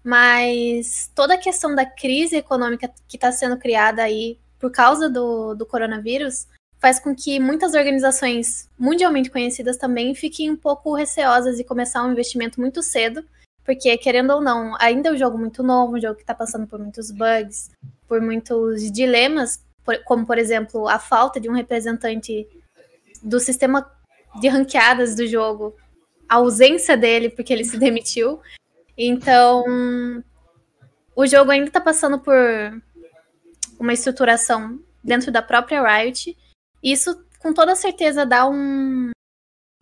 [0.02, 5.54] Mas toda a questão da crise econômica que está sendo criada aí por causa do,
[5.54, 6.46] do coronavírus
[6.78, 12.12] faz com que muitas organizações mundialmente conhecidas também fiquem um pouco receosas de começar um
[12.12, 13.24] investimento muito cedo,
[13.64, 16.66] porque, querendo ou não, ainda é um jogo muito novo, um jogo que está passando
[16.66, 17.70] por muitos bugs,
[18.06, 19.60] por muitos dilemas,
[20.04, 22.46] como, por exemplo, a falta de um representante
[23.22, 23.90] do sistema
[24.40, 25.74] de ranqueadas do jogo,
[26.28, 28.40] a ausência dele porque ele se demitiu.
[28.96, 29.64] Então,
[31.14, 32.34] o jogo ainda está passando por
[33.78, 36.36] uma estruturação dentro da própria Riot
[36.92, 39.10] isso, com toda certeza, dá um,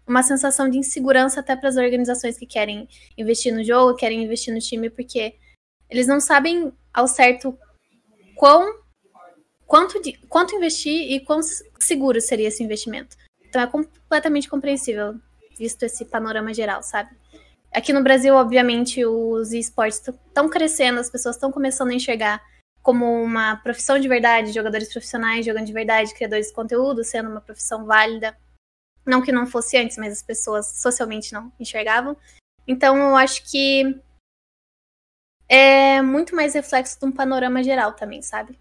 [0.07, 4.55] uma sensação de insegurança até para as organizações que querem investir no jogo, querem investir
[4.55, 5.35] no time, porque
[5.91, 7.59] eles não sabem ao certo
[8.35, 8.81] quão,
[9.67, 11.41] quanto, de, quanto investir e quão
[11.79, 13.17] seguro seria esse investimento.
[13.47, 15.15] Então é completamente compreensível,
[15.59, 17.11] visto esse panorama geral, sabe?
[17.71, 22.41] Aqui no Brasil, obviamente, os esportes estão crescendo, as pessoas estão começando a enxergar
[22.85, 27.41] como uma profissão de verdade, jogadores profissionais jogando de verdade, criadores de conteúdo, sendo uma
[27.41, 28.37] profissão válida.
[29.07, 32.15] Não que não fosse antes, mas as pessoas socialmente não enxergavam.
[32.69, 33.99] Então eu acho que
[35.49, 38.59] é muito mais reflexo de um panorama geral também, sabe?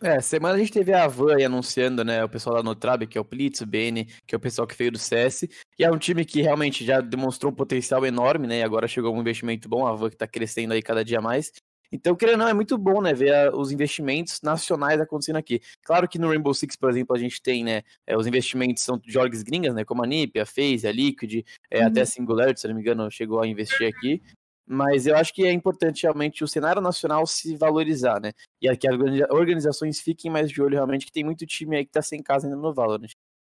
[0.00, 3.20] É, semana a gente teve a Van anunciando, né, o pessoal da Notrab, que é
[3.20, 5.96] o Blitz, o BN, que é o pessoal que veio do CS, e é um
[5.96, 9.86] time que realmente já demonstrou um potencial enorme, né, e agora chegou um investimento bom,
[9.86, 11.50] a Van que tá crescendo aí cada dia mais,
[11.90, 15.60] então, querendo ou não, é muito bom, né, ver a, os investimentos nacionais acontecendo aqui.
[15.84, 18.98] Claro que no Rainbow Six, por exemplo, a gente tem, né, é, os investimentos são
[18.98, 21.86] de orgs gringas, né, como a NiP, a FaZe, a Liquid, é, uhum.
[21.86, 24.22] até a Singularity, se não me engano, chegou a investir aqui.
[24.68, 28.32] Mas eu acho que é importante realmente o cenário nacional se valorizar, né?
[28.60, 28.96] E que as
[29.30, 32.48] organizações fiquem mais de olho realmente, que tem muito time aí que tá sem casa
[32.48, 33.12] ainda no Valorant.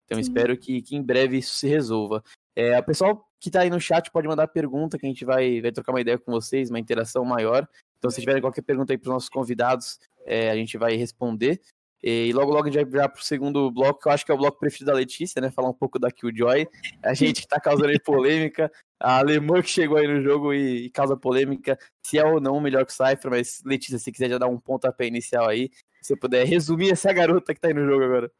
[0.06, 0.22] Então Sim.
[0.22, 2.24] espero que, que em breve isso se resolva.
[2.56, 5.62] É, o pessoal que tá aí no chat pode mandar pergunta, que a gente vai,
[5.62, 7.68] vai trocar uma ideia com vocês, uma interação maior.
[8.00, 11.62] Então, se tiverem qualquer pergunta aí para os nossos convidados, é, a gente vai responder.
[12.02, 14.32] E logo, logo a gente vai virar para o segundo bloco, que eu acho que
[14.32, 15.52] é o bloco preferido da Letícia, né?
[15.52, 16.66] Falar um pouco da Killjoy.
[17.04, 18.72] A gente que está causando aí polêmica.
[18.98, 22.60] A alemã que chegou aí no jogo e, e, causa polêmica, se é ou não
[22.60, 23.32] melhor que o Cypher.
[23.32, 25.70] Mas, Letícia, se quiser já dar um pontapé inicial aí,
[26.02, 28.32] se você puder resumir essa garota que está aí no jogo agora.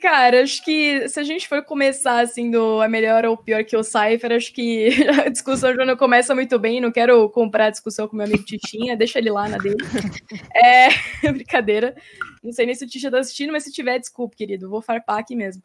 [0.00, 3.76] Cara, acho que se a gente for começar assim do é melhor ou pior que
[3.76, 4.88] o Cypher, acho que
[5.24, 6.80] a discussão já não começa muito bem.
[6.80, 9.76] Não quero comprar a discussão com meu amigo Tichinha, deixa ele lá na dele.
[10.54, 10.88] É
[11.32, 11.94] brincadeira.
[12.42, 15.18] Não sei nem se o Ticha tá assistindo, mas se tiver, desculpe, querido, vou farpar
[15.18, 15.62] aqui mesmo.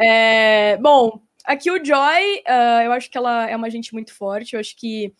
[0.00, 4.54] É, bom, aqui o Joy, uh, eu acho que ela é uma gente muito forte.
[4.54, 5.12] Eu acho que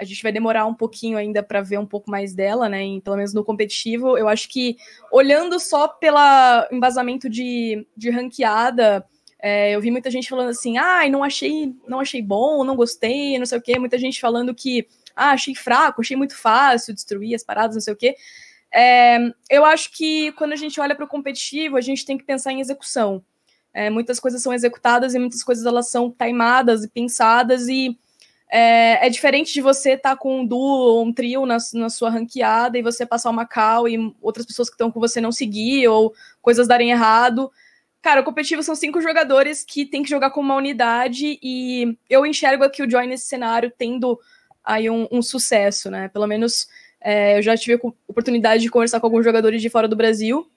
[0.00, 2.80] a gente vai demorar um pouquinho ainda para ver um pouco mais dela, né?
[2.80, 4.16] Em, pelo menos no competitivo.
[4.16, 4.78] Eu acho que
[5.12, 6.18] olhando só pelo
[6.72, 9.06] embasamento de, de ranqueada,
[9.38, 12.74] é, eu vi muita gente falando assim, ai, ah, não achei, não achei bom, não
[12.74, 13.78] gostei, não sei o quê.
[13.78, 17.92] Muita gente falando que ah, achei fraco, achei muito fácil destruir as paradas, não sei
[17.92, 18.16] o quê.
[18.72, 19.18] É,
[19.50, 22.52] eu acho que quando a gente olha para o competitivo, a gente tem que pensar
[22.52, 23.22] em execução.
[23.74, 27.98] É, muitas coisas são executadas e muitas coisas elas são timadas e pensadas e
[28.50, 31.88] é, é diferente de você estar tá com um duo ou um trio na, na,
[31.88, 35.30] sua ranqueada e você passar uma call e outras pessoas que estão com você não
[35.30, 37.50] seguir ou coisas darem errado.
[38.02, 42.26] Cara, o competitivo são cinco jogadores que tem que jogar como uma unidade e eu
[42.26, 44.18] enxergo aqui o Joy nesse cenário tendo
[44.64, 46.08] aí um, um sucesso, né?
[46.08, 46.68] Pelo menos
[47.00, 50.50] é, eu já tive oportunidade de conversar com alguns jogadores de fora do Brasil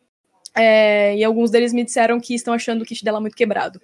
[0.56, 3.80] é, e alguns deles me disseram que estão achando o kit dela muito quebrado.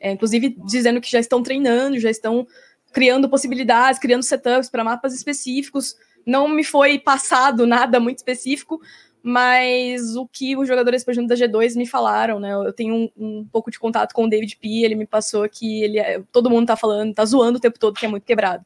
[0.00, 2.46] É, inclusive dizendo que já estão treinando, já estão
[2.92, 5.96] criando possibilidades, criando setups para mapas específicos.
[6.24, 8.80] Não me foi passado nada muito específico,
[9.22, 12.52] mas o que os jogadores, por exemplo, da G2 me falaram, né?
[12.52, 15.82] Eu tenho um, um, pouco de contato com o David P, ele me passou que
[15.82, 18.64] ele é, todo mundo tá falando, tá zoando o tempo todo que é muito quebrado.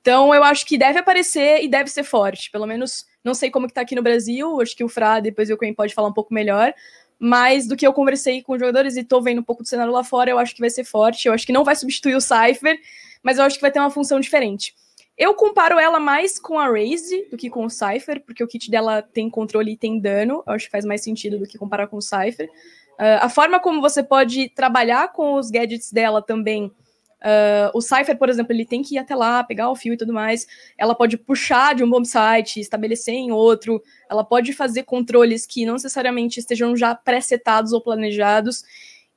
[0.00, 3.66] Então eu acho que deve aparecer e deve ser forte, pelo menos não sei como
[3.66, 6.12] que tá aqui no Brasil, acho que o Fra, depois o Queen pode falar um
[6.12, 6.72] pouco melhor,
[7.18, 9.92] mas do que eu conversei com os jogadores e tô vendo um pouco do cenário
[9.92, 12.20] lá fora, eu acho que vai ser forte, eu acho que não vai substituir o
[12.20, 12.78] Cypher,
[13.22, 14.74] mas eu acho que vai ter uma função diferente.
[15.18, 18.70] Eu comparo ela mais com a Raze do que com o Cypher, porque o kit
[18.70, 20.44] dela tem controle e tem dano.
[20.46, 22.48] Eu acho que faz mais sentido do que comparar com o Cypher.
[22.92, 26.70] Uh, a forma como você pode trabalhar com os gadgets dela também.
[27.20, 29.96] Uh, o Cypher, por exemplo, ele tem que ir até lá, pegar o fio e
[29.96, 30.46] tudo mais.
[30.76, 33.82] Ela pode puxar de um bomb site, estabelecer em outro.
[34.08, 38.64] Ela pode fazer controles que não necessariamente estejam já pré-setados ou planejados.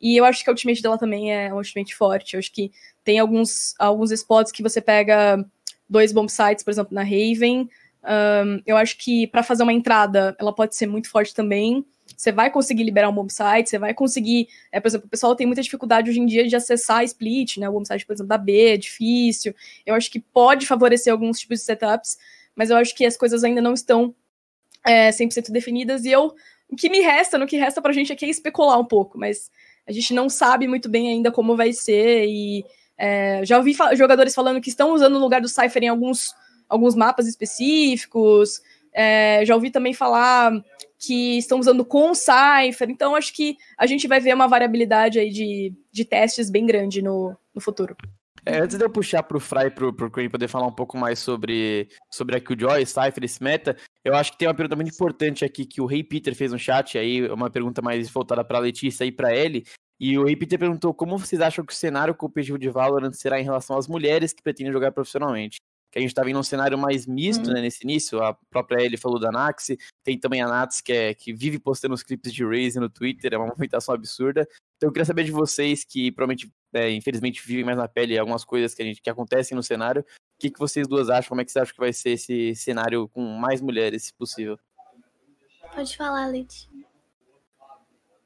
[0.02, 2.34] E eu acho que a ultimate dela também é um ultimate forte.
[2.34, 2.72] Eu acho que
[3.04, 5.46] tem alguns, alguns spots que você pega
[5.88, 7.70] dois bomb sites, por exemplo, na Raven.
[8.04, 11.86] Um, eu acho que para fazer uma entrada, ela pode ser muito forte também.
[12.22, 14.48] Você vai conseguir liberar um bomb site, você vai conseguir.
[14.72, 17.58] É, por exemplo, o pessoal tem muita dificuldade hoje em dia de acessar a split,
[17.58, 17.68] né?
[17.68, 19.56] O bomb site, por exemplo, da B é difícil.
[19.84, 22.20] Eu acho que pode favorecer alguns tipos de setups,
[22.56, 24.14] mas eu acho que as coisas ainda não estão
[24.86, 26.06] é, 100% definidas.
[26.06, 26.36] E eu.
[26.70, 29.50] O que me resta, no que resta pra gente aqui é especular um pouco, mas
[29.88, 32.64] a gente não sabe muito bem ainda como vai ser e
[33.00, 36.36] é, já ouvi fa jogadores falando que estão usando o lugar do Cypher em alguns,
[36.70, 38.62] alguns mapas específicos.
[38.94, 40.54] É, já ouvi também falar
[41.02, 42.90] que estão usando com o Cypher.
[42.90, 47.02] Então, acho que a gente vai ver uma variabilidade aí de, de testes bem grande
[47.02, 47.96] no, no futuro.
[48.46, 50.98] É, antes de eu puxar pro Fry e pro, pro Crane poder falar um pouco
[50.98, 54.92] mais sobre, sobre a Killjoy, Cypher, esse meta, eu acho que tem uma pergunta muito
[54.92, 58.58] importante aqui que o Rei Peter fez no chat, aí uma pergunta mais voltada pra
[58.58, 59.64] Letícia e para ele,
[60.00, 63.44] e o Peter perguntou como vocês acham que o cenário competitivo de Valorant será em
[63.44, 65.60] relação às mulheres que pretendem jogar profissionalmente.
[65.92, 67.54] Que a gente tá vendo um cenário mais misto, uhum.
[67.54, 68.24] né, nesse início.
[68.24, 71.94] A própria ele falou da Naxi, tem também a Nats, que, é, que vive postando
[71.94, 74.48] os clipes de Raze no Twitter, é uma movimentação absurda.
[74.78, 78.46] Então eu queria saber de vocês que provavelmente, é, infelizmente, vivem mais na pele algumas
[78.46, 80.02] coisas que, a gente, que acontecem no cenário.
[80.02, 80.06] O
[80.40, 81.30] que, que vocês duas acham?
[81.30, 84.58] Como é que vocês acham que vai ser esse cenário com mais mulheres, se possível?
[85.76, 86.71] Pode falar, Leti.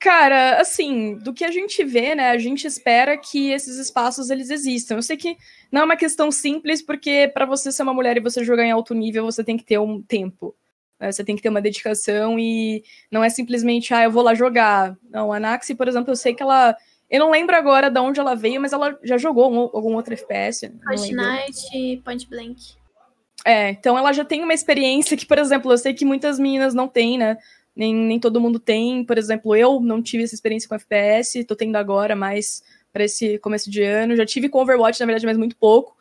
[0.05, 4.51] Cara, assim, do que a gente vê, né, a gente espera que esses espaços eles
[4.51, 4.97] existam.
[4.97, 5.35] Eu sei que
[5.71, 8.69] não é uma questão simples, porque para você ser uma mulher e você jogar em
[8.69, 10.55] alto nível, você tem que ter um tempo.
[10.99, 11.11] Né?
[11.11, 14.95] Você tem que ter uma dedicação e não é simplesmente, ah, eu vou lá jogar.
[15.09, 16.77] Não, a Naxi, por exemplo, eu sei que ela.
[17.09, 20.13] Eu não lembro agora de onde ela veio, mas ela já jogou um, algum outro
[20.13, 20.71] FPS.
[20.83, 22.75] Fortnite e Point Blank.
[23.43, 26.75] É, então ela já tem uma experiência que, por exemplo, eu sei que muitas meninas
[26.75, 27.39] não têm, né?
[27.75, 29.03] Nem, nem todo mundo tem.
[29.03, 33.37] Por exemplo, eu não tive essa experiência com FPS, tô tendo agora mais para esse
[33.39, 34.15] começo de ano.
[34.15, 35.95] Já tive com Overwatch, na verdade, mas muito pouco.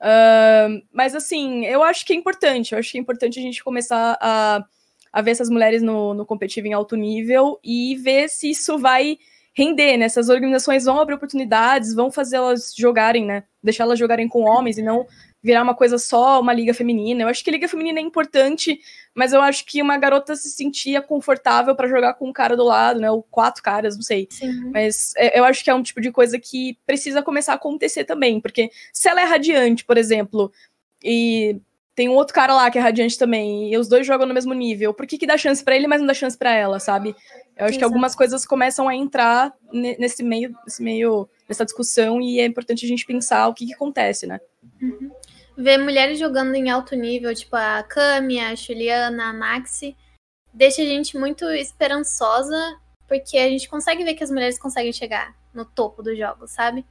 [0.00, 2.72] Uh, mas assim, eu acho que é importante.
[2.72, 4.64] Eu acho que é importante a gente começar a,
[5.12, 9.16] a ver essas mulheres no, no competitivo em alto nível e ver se isso vai
[9.54, 10.06] render, né?
[10.06, 13.44] Essas organizações vão abrir oportunidades, vão fazer elas jogarem, né?
[13.62, 15.06] Deixar elas jogarem com homens e não
[15.42, 17.22] virar uma coisa só, uma liga feminina.
[17.22, 18.78] Eu acho que liga feminina é importante,
[19.14, 22.62] mas eu acho que uma garota se sentia confortável para jogar com um cara do
[22.62, 23.10] lado, né?
[23.10, 24.28] Ou quatro caras, não sei.
[24.30, 24.70] Sim.
[24.70, 28.04] Mas é, eu acho que é um tipo de coisa que precisa começar a acontecer
[28.04, 30.52] também, porque se ela é radiante, por exemplo,
[31.02, 31.60] e
[31.94, 34.54] tem um outro cara lá que é radiante também, e os dois jogam no mesmo
[34.54, 37.10] nível, por que, que dá chance para ele, mas não dá chance para ela, sabe?
[37.56, 37.78] Eu acho Exato.
[37.78, 42.86] que algumas coisas começam a entrar nesse meio, nesse meio, nessa discussão, e é importante
[42.86, 44.40] a gente pensar o que, que acontece, né?
[44.80, 45.10] Uhum
[45.56, 49.96] ver mulheres jogando em alto nível, tipo a Kami, a Juliana, a Maxi,
[50.52, 55.34] deixa a gente muito esperançosa, porque a gente consegue ver que as mulheres conseguem chegar
[55.52, 56.84] no topo do jogo, sabe?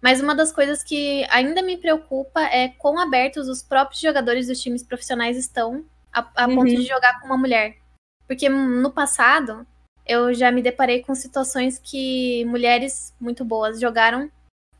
[0.00, 4.60] Mas uma das coisas que ainda me preocupa é quão abertos os próprios jogadores dos
[4.60, 6.56] times profissionais estão a, a uhum.
[6.56, 7.78] ponto de jogar com uma mulher.
[8.26, 9.66] Porque no passado,
[10.06, 14.30] eu já me deparei com situações que mulheres muito boas jogaram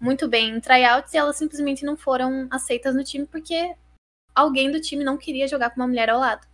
[0.04, 3.74] muito bem em tryouts e elas simplesmente não foram aceitas no time porque
[4.34, 6.46] alguém do time não queria jogar com uma mulher ao lado.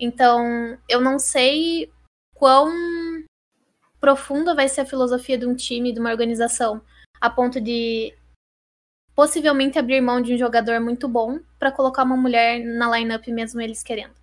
[0.00, 1.92] Então, eu não sei
[2.34, 2.72] quão
[4.00, 6.82] profunda vai ser a filosofia de um time, de uma organização,
[7.20, 8.12] a ponto de
[9.14, 13.60] possivelmente abrir mão de um jogador muito bom para colocar uma mulher na lineup mesmo
[13.60, 14.14] eles querendo.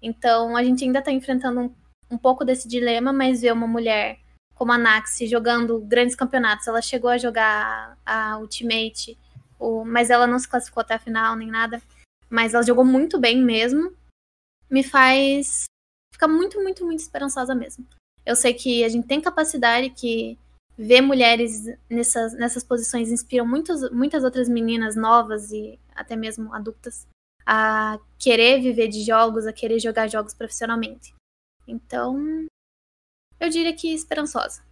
[0.00, 1.74] Então, a gente ainda está enfrentando um,
[2.10, 4.21] um pouco desse dilema, mas ver uma mulher
[4.62, 9.18] como a Naxi jogando grandes campeonatos, ela chegou a jogar a Ultimate,
[9.58, 11.82] o, mas ela não se classificou até a final nem nada.
[12.30, 13.92] Mas ela jogou muito bem mesmo.
[14.70, 15.64] Me faz
[16.14, 17.84] ficar muito, muito, muito esperançosa mesmo.
[18.24, 20.38] Eu sei que a gente tem capacidade, que
[20.78, 27.04] ver mulheres nessas, nessas posições inspiram muitos, muitas outras meninas novas e até mesmo adultas
[27.44, 31.12] a querer viver de jogos, a querer jogar jogos profissionalmente.
[31.66, 32.46] Então,
[33.42, 34.64] eu diria que esperançosa.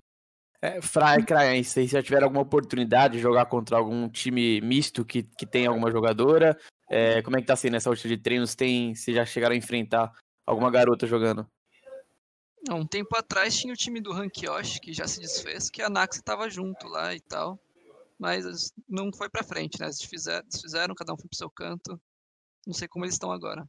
[0.63, 5.23] É, Fra e vocês já tiveram alguma oportunidade de jogar contra algum time misto que,
[5.23, 6.57] que tem alguma jogadora?
[6.89, 8.55] É, como é que tá sendo essa última de treinos?
[8.55, 10.13] Tem, vocês já chegaram a enfrentar
[10.47, 11.51] alguma garota jogando?
[12.71, 16.23] Um tempo atrás tinha o time do Hankyoshi, que já se desfez, que a Naxi
[16.23, 17.59] tava junto lá e tal.
[18.19, 19.87] Mas não foi pra frente, né?
[19.87, 21.99] Eles desfizeram, desfizeram cada um foi pro seu canto.
[22.67, 23.67] Não sei como eles estão agora.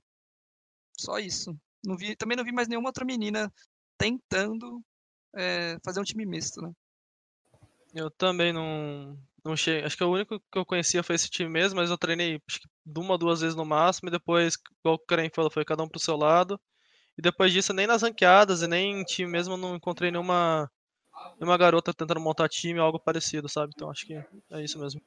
[1.00, 1.58] Só isso.
[1.86, 3.52] Não vi, também não vi mais nenhuma outra menina
[3.98, 4.84] tentando
[5.36, 6.72] é, fazer um time misto, né?
[7.94, 9.84] Eu também não, não cheguei.
[9.84, 12.60] Acho que o único que eu conhecia foi esse time mesmo, mas eu treinei acho
[12.60, 15.90] que uma, duas vezes no máximo, e depois, igual o Karen falou, foi cada um
[15.90, 16.60] pro seu lado.
[17.18, 20.72] E depois disso, nem nas ranqueadas e nem em time mesmo, eu não encontrei nenhuma,
[21.40, 23.74] nenhuma garota tentando montar time ou algo parecido, sabe?
[23.76, 25.02] Então acho que é isso mesmo.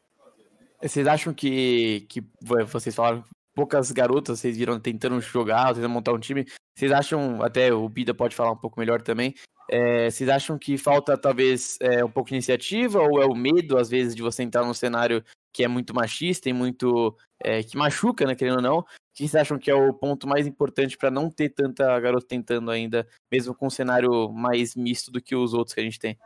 [0.83, 6.19] Vocês acham que, que vocês falaram poucas garotas, vocês viram tentando jogar, tentando montar um
[6.19, 6.45] time.
[6.77, 9.33] Vocês acham, até o Bida pode falar um pouco melhor também,
[9.71, 13.79] é, vocês acham que falta talvez é, um pouco de iniciativa ou é o medo,
[13.79, 17.17] às vezes, de você entrar num cenário que é muito machista e muito.
[17.43, 18.79] É, que machuca, né, querendo ou não?
[18.79, 22.27] O que vocês acham que é o ponto mais importante para não ter tanta garota
[22.27, 25.99] tentando ainda, mesmo com um cenário mais misto do que os outros que a gente
[25.99, 26.19] tem?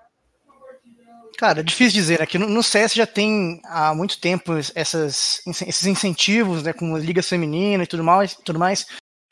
[1.36, 2.26] Cara, é difícil dizer, né?
[2.26, 6.72] Que no, CS já tem há muito tempo essas, esses incentivos, né?
[6.72, 8.86] Com ligas femininas e tudo mais, tudo mais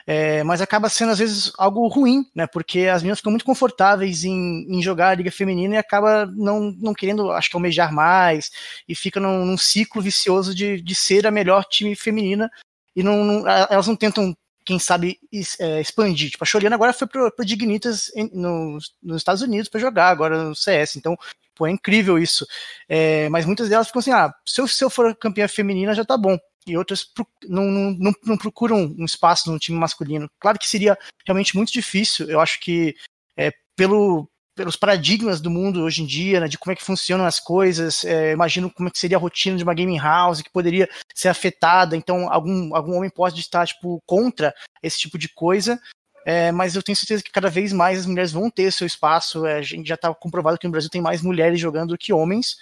[0.09, 2.47] é, mas acaba sendo às vezes algo ruim, né?
[2.47, 6.71] Porque as meninas ficam muito confortáveis em, em jogar a liga feminina e acaba não,
[6.79, 8.49] não querendo, acho que almejar mais
[8.87, 12.49] e fica num, num ciclo vicioso de, de ser a melhor time feminina
[12.95, 15.19] e não, não elas não tentam quem sabe
[15.59, 16.31] é, expandir.
[16.31, 20.07] Tipo, a Choriana agora foi pro, pro Dignitas em, no, nos Estados Unidos para jogar
[20.07, 20.95] agora no CS.
[20.95, 21.17] Então,
[21.53, 22.47] pô, é incrível isso.
[22.87, 26.05] É, mas muitas delas ficam assim, ah, se eu, se eu for campeã feminina já
[26.05, 27.05] tá bom e outras
[27.47, 30.29] não, não, não, procuram um espaço no time masculino.
[30.39, 32.95] Claro que seria realmente muito difícil, eu acho que
[33.37, 37.25] é, pelo, pelos paradigmas do mundo hoje em dia, né, de como é que funcionam
[37.25, 40.51] as coisas, é, imagino como é que seria a rotina de uma gaming house que
[40.51, 45.79] poderia ser afetada, então algum, algum homem pode estar tipo, contra esse tipo de coisa,
[46.25, 49.45] é, mas eu tenho certeza que cada vez mais as mulheres vão ter seu espaço,
[49.45, 52.11] é, a gente já está comprovado que no Brasil tem mais mulheres jogando do que
[52.11, 52.57] homens,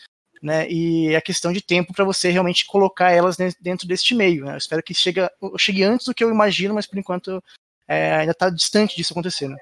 [0.46, 0.70] né?
[0.70, 4.46] E é questão de tempo para você realmente colocar elas dentro deste meio.
[4.46, 4.54] Né?
[4.54, 5.20] Eu espero que chegue,
[5.58, 7.44] chegue antes do que eu imagino, mas por enquanto
[7.88, 9.48] é, ainda está distante disso acontecer.
[9.48, 9.58] Né?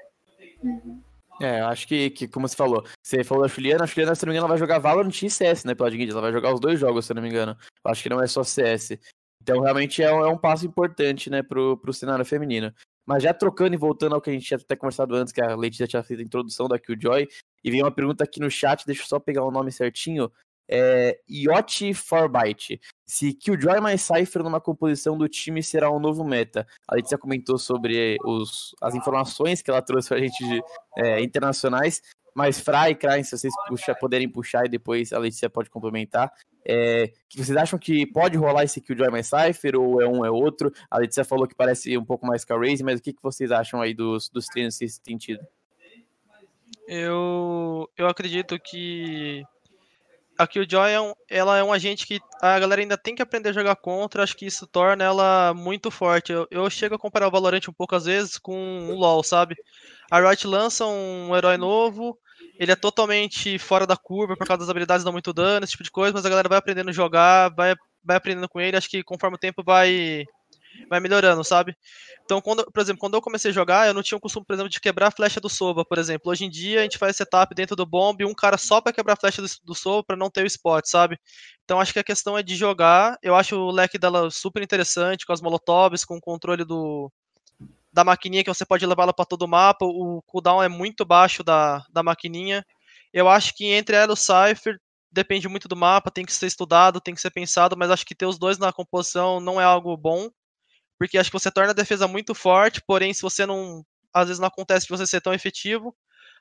[1.40, 4.30] É, acho que, que, como você falou, você falou da Juliana, a Juliana, se não
[4.30, 6.60] me engano, ela vai jogar Valorant e CS, né, pela Dignitas, ela vai jogar os
[6.60, 7.56] dois jogos, se não me engano.
[7.82, 8.98] Eu acho que não é só CS.
[9.42, 12.72] Então, realmente é, é um passo importante, né, pro, pro cenário feminino.
[13.06, 15.56] Mas já trocando e voltando ao que a gente tinha até conversado antes, que a
[15.56, 17.26] Letícia tinha feito a introdução da Killjoy,
[17.64, 20.30] e veio uma pergunta aqui no chat, deixa eu só pegar o nome certinho
[20.68, 22.80] é, Yacht Forbyte.
[23.06, 26.66] Se Killjoy mais Cypher numa composição do time será um novo meta.
[26.88, 30.62] A Letícia comentou sobre os, as informações que ela trouxe pra gente de,
[30.98, 32.00] é, internacionais.
[32.34, 36.32] Mas Fra e Krain, se vocês puxa, puderem puxar e depois a Letícia pode complementar.
[36.66, 40.30] É, que vocês acham que pode rolar esse Killjoy mais Cypher ou é um é
[40.30, 40.72] outro?
[40.90, 43.22] A Letícia falou que parece um pouco mais que a Raze, mas o que, que
[43.22, 45.46] vocês acham aí dos, dos treinos que vocês têm tido?
[46.88, 49.44] Eu, eu acredito que
[50.36, 53.50] a Killjoy é um, ela é um agente que a galera ainda tem que aprender
[53.50, 56.32] a jogar contra, acho que isso torna ela muito forte.
[56.32, 59.56] Eu, eu chego a comparar o Valorant um pouco às vezes com o LoL, sabe?
[60.10, 62.18] A Riot lança um herói novo,
[62.58, 65.84] ele é totalmente fora da curva por causa das habilidades, dão muito dano, esse tipo
[65.84, 68.90] de coisa, mas a galera vai aprendendo a jogar, vai, vai aprendendo com ele, acho
[68.90, 70.24] que conforme o tempo vai
[70.88, 71.76] vai melhorando, sabe?
[72.24, 74.54] Então, quando, por exemplo, quando eu comecei a jogar, eu não tinha o costume, por
[74.54, 76.30] exemplo, de quebrar a flecha do Soba, por exemplo.
[76.30, 79.14] Hoje em dia, a gente faz setup dentro do bomb, um cara só para quebrar
[79.14, 81.18] a flecha do, do Soba para não ter o spot, sabe?
[81.64, 83.18] Então, acho que a questão é de jogar.
[83.22, 87.10] Eu acho o leque dela super interessante, com as molotovs, com o controle do
[87.92, 89.84] da maquininha que você pode levar ela para todo o mapa.
[89.84, 92.66] O cooldown é muito baixo da, da maquininha.
[93.12, 94.80] Eu acho que entre ela e o Cypher
[95.12, 98.16] depende muito do mapa, tem que ser estudado, tem que ser pensado, mas acho que
[98.16, 100.28] ter os dois na composição não é algo bom
[100.98, 103.84] porque acho que você torna a defesa muito forte, porém, se você não.
[104.12, 105.92] Às vezes não acontece de você ser tão efetivo,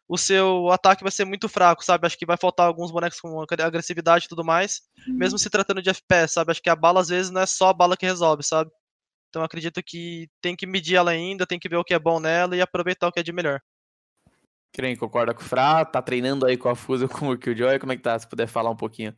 [0.08, 2.06] o seu ataque vai ser muito fraco, sabe?
[2.06, 5.89] Acho que vai faltar alguns bonecos com agressividade e tudo mais, mesmo se tratando de
[5.89, 6.51] FPS, sabe?
[6.51, 8.70] Acho que a bala às vezes não é só a bala que resolve, sabe?
[9.30, 12.20] Então acredito que tem que medir ela ainda, tem que ver o que é bom
[12.20, 13.60] nela e aproveitar o que é de melhor.
[14.72, 15.86] Quem concorda com o Fra?
[15.86, 17.80] Tá treinando aí com a Fusa com o Killjoy?
[17.80, 18.18] Como é que tá?
[18.18, 19.16] Se puder falar um pouquinho.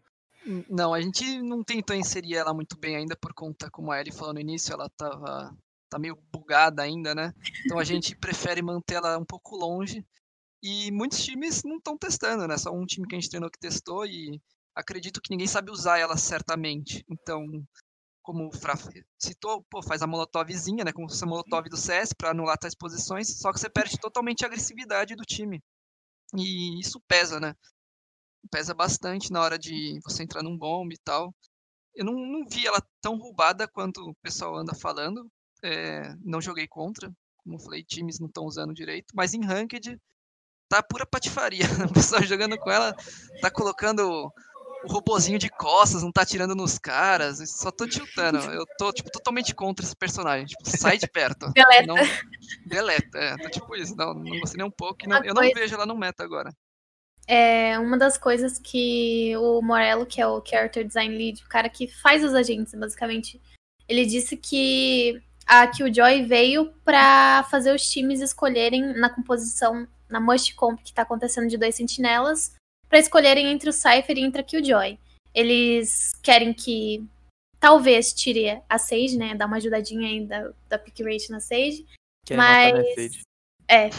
[0.69, 4.13] Não, a gente não tentou inserir ela muito bem ainda por conta, como a Ellie
[4.13, 5.55] falou no início, ela tava
[5.89, 7.33] tá meio bugada ainda, né?
[7.65, 10.05] Então a gente prefere manter ela um pouco longe.
[10.61, 12.57] E muitos times não estão testando, né?
[12.57, 14.41] Só um time que a gente treinou que testou e
[14.75, 17.03] acredito que ninguém sabe usar ela certamente.
[17.09, 17.45] Então,
[18.21, 18.73] como o Fra
[19.19, 20.91] citou, pô, faz a molotovzinha, né?
[20.91, 23.99] Como se fosse a molotov do CS para anular tais posições, só que você perde
[23.99, 25.63] totalmente a agressividade do time.
[26.35, 27.55] E isso pesa, né?
[28.51, 31.33] Pesa bastante na hora de você entrar num bomb e tal.
[31.95, 35.27] Eu não, não vi ela tão roubada quanto o pessoal anda falando.
[35.63, 39.97] É, não joguei contra, como eu falei, times não estão usando direito, mas em ranked
[40.69, 41.63] tá pura patifaria.
[41.89, 42.93] O pessoal jogando com ela
[43.41, 44.31] tá colocando
[44.83, 48.37] o robozinho de costas, não tá tirando nos caras, só tô tiltando.
[48.51, 50.45] Eu tô, tipo, totalmente contra esse personagem.
[50.45, 51.51] Tipo, sai de perto.
[51.55, 51.87] Deleta.
[51.87, 51.95] Não,
[52.65, 53.95] deleta, é, tô tipo isso.
[53.95, 55.07] Não, não gostei nem um pouco.
[55.07, 56.51] Não, eu não vejo ela no meta agora
[57.27, 61.69] é uma das coisas que o Morello, que é o Character Design Lead, o cara
[61.69, 63.41] que faz os agentes, basicamente,
[63.87, 70.55] ele disse que a Killjoy veio para fazer os times escolherem na composição, na Must
[70.55, 72.53] Comp que tá acontecendo de dois sentinelas,
[72.87, 74.97] para escolherem entre o Cypher e entre a Killjoy.
[75.33, 77.05] Eles querem que
[77.59, 79.35] talvez tire a Sage, né?
[79.35, 81.85] Dar uma ajudadinha aí da, da pick rate na Sage.
[82.25, 83.21] Quer mas
[83.67, 83.89] é.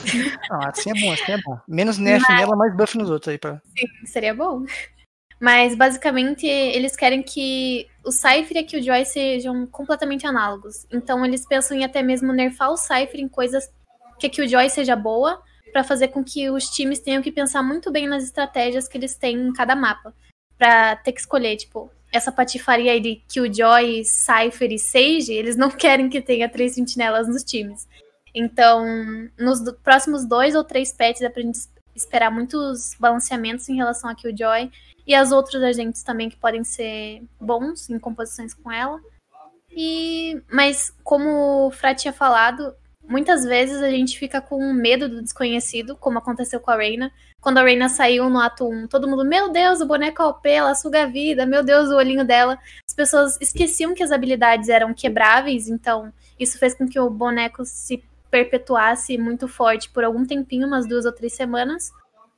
[0.50, 1.58] Não, assim é bom, assim é bom.
[1.66, 2.38] Menos nerf Mas...
[2.38, 3.38] nela, mais buff nos outros aí.
[3.38, 3.60] Pra...
[3.76, 4.64] Sim, seria bom.
[5.40, 10.86] Mas basicamente eles querem que o Cypher e a Killjoy sejam completamente análogos.
[10.90, 13.70] Então eles pensam em até mesmo nerfar o Cypher em coisas
[14.18, 15.42] que a Killjoy seja boa,
[15.72, 19.14] para fazer com que os times tenham que pensar muito bem nas estratégias que eles
[19.14, 20.14] têm em cada mapa.
[20.56, 25.68] Pra ter que escolher, tipo, essa patifaria aí de Killjoy, Cypher e Sage, eles não
[25.70, 27.86] querem que tenha três sentinelas nos times.
[28.38, 28.84] Então,
[29.38, 31.58] nos do, próximos dois ou três pets dá pra gente
[31.94, 34.70] esperar muitos balanceamentos em relação a Killjoy
[35.06, 39.00] e as outros agentes também que podem ser bons em composições com ela.
[39.70, 42.74] E mas como o Fra tinha falado,
[43.08, 47.10] muitas vezes a gente fica com medo do desconhecido, como aconteceu com a Reina.
[47.40, 50.74] Quando a Reina saiu no ato 1, todo mundo, meu Deus, o boneco OP, ela
[50.74, 52.58] suga a vida, meu Deus, o olhinho dela.
[52.86, 57.64] As pessoas esqueciam que as habilidades eram quebráveis, então isso fez com que o boneco
[57.64, 61.90] se perpetuasse muito forte por algum tempinho, umas duas ou três semanas.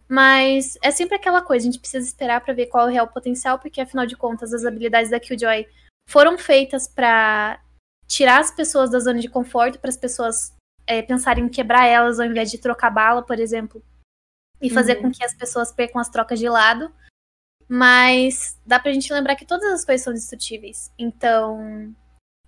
[0.08, 3.08] Mas é sempre aquela coisa, a gente precisa esperar para ver qual é o real
[3.08, 5.66] potencial, porque afinal de contas as habilidades da Killjoy
[6.08, 7.60] foram feitas para
[8.06, 10.54] tirar as pessoas da zona de conforto, para as pessoas
[10.86, 13.82] é, pensarem em quebrar elas ao invés de trocar bala, por exemplo,
[14.60, 15.02] e fazer uhum.
[15.02, 16.90] com que as pessoas percam as trocas de lado.
[17.68, 20.90] Mas dá pra gente lembrar que todas as coisas são destrutíveis.
[20.98, 21.94] Então,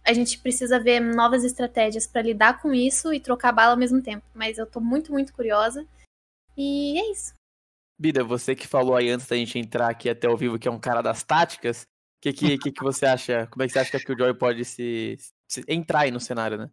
[0.04, 4.02] a gente precisa ver novas estratégias para lidar com isso e trocar bala ao mesmo
[4.02, 4.24] tempo.
[4.34, 5.86] Mas eu tô muito, muito curiosa.
[6.56, 7.34] E é isso.
[7.98, 10.70] Bida, você que falou aí antes da gente entrar aqui até ao vivo que é
[10.70, 13.46] um cara das táticas, o que, que, que, que, você acha?
[13.48, 16.56] Como é que você acha que o Joy pode se, se entrar aí no cenário,
[16.56, 16.70] né?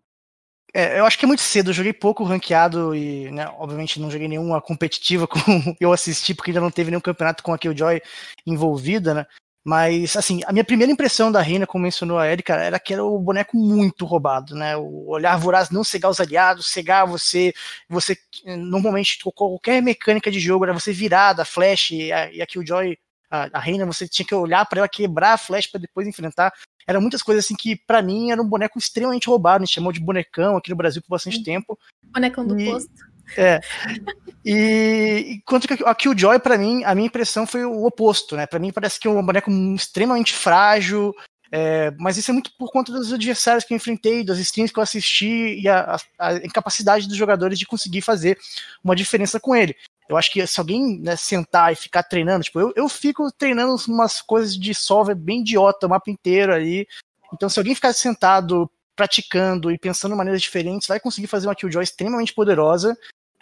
[0.74, 4.12] É, eu acho que é muito cedo, eu joguei pouco ranqueado e, né, obviamente não
[4.12, 5.40] joguei nenhuma competitiva com
[5.80, 8.02] eu assisti, porque ainda não teve nenhum campeonato com a Killjoy
[8.46, 9.26] envolvida, né?
[9.68, 13.04] Mas, assim, a minha primeira impressão da Reina, como mencionou a Erika, era que era
[13.04, 14.78] o boneco muito roubado, né?
[14.78, 17.54] O olhar voraz não cegar os aliados, cegar você,
[17.90, 22.48] você normalmente qualquer mecânica de jogo era você virar da flash e a, e a
[22.48, 22.98] Killjoy,
[23.30, 26.54] a, a Reina, você tinha que olhar para ela quebrar a flash para depois enfrentar.
[26.88, 29.64] Eram muitas coisas assim que, para mim, era um boneco extremamente roubado.
[29.64, 31.78] A gente chamou de bonecão aqui no Brasil por bastante tempo.
[32.14, 32.90] Bonecão do e, posto.
[33.36, 33.60] É.
[34.50, 38.48] E enquanto que a Killjoy, para mim, a minha impressão foi o oposto, né?
[38.48, 41.14] Para mim parece que é um boneco extremamente frágil,
[41.52, 44.80] é, mas isso é muito por conta dos adversários que eu enfrentei, das streams que
[44.80, 48.38] eu assisti e a, a, a, incapacidade dos jogadores de conseguir fazer
[48.82, 49.76] uma diferença com ele.
[50.08, 53.76] Eu acho que se alguém né, sentar e ficar treinando, tipo, eu, eu fico treinando
[53.90, 56.88] umas coisas de solver bem idiota o mapa inteiro ali.
[57.34, 61.56] Então, se alguém ficar sentado, praticando e pensando em maneiras diferentes, vai conseguir fazer uma
[61.56, 62.98] Killjoy extremamente poderosa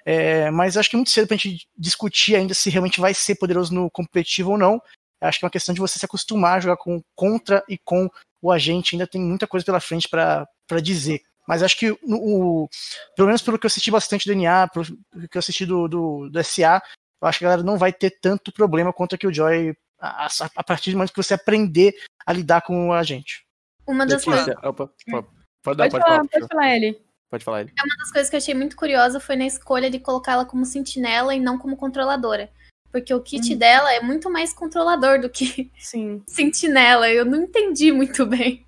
[0.05, 3.35] é, mas acho que é muito cedo pra gente discutir ainda se realmente vai ser
[3.35, 4.79] poderoso no competitivo ou não.
[5.19, 8.07] Acho que é uma questão de você se acostumar a jogar com contra e com
[8.39, 8.95] o agente.
[8.95, 10.47] Ainda tem muita coisa pela frente para
[10.81, 11.21] dizer.
[11.47, 12.69] Mas acho que, o,
[13.15, 14.85] pelo menos pelo que eu assisti bastante do NA, pelo
[15.29, 16.81] que eu assisti do, do, do SA,
[17.21, 20.27] eu acho que a galera não vai ter tanto problema quanto que o Joy a,
[20.55, 21.95] a, partir do momento que você aprender
[22.25, 23.45] a lidar com o agente.
[23.87, 24.55] Uma das coisas.
[24.57, 24.91] Opa, opa.
[25.07, 25.27] Pode,
[25.63, 27.04] Pode, pode, falar, falar, pode falar, Ellie.
[27.35, 27.71] Pode falar ele.
[27.77, 31.35] Uma das coisas que eu achei muito curiosa foi na escolha de colocá-la como sentinela
[31.35, 32.49] e não como controladora.
[32.91, 33.57] Porque o kit Hum.
[33.57, 36.23] dela é muito mais controlador do que Sim.
[36.27, 37.09] sentinela.
[37.09, 38.65] Eu não entendi muito bem.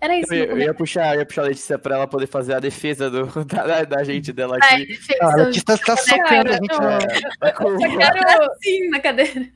[0.00, 0.32] Era isso.
[0.32, 3.10] Eu, eu ia puxar, eu ia puxar a Letícia pra ela poder fazer a defesa
[3.10, 4.94] do, da, da- da gente dela Ai, aqui.
[4.94, 6.80] fez Cara, um- que tá, tá socando a gente.
[6.80, 7.20] né?
[7.40, 9.46] Vai com- Eu só quero, assim na cadeira.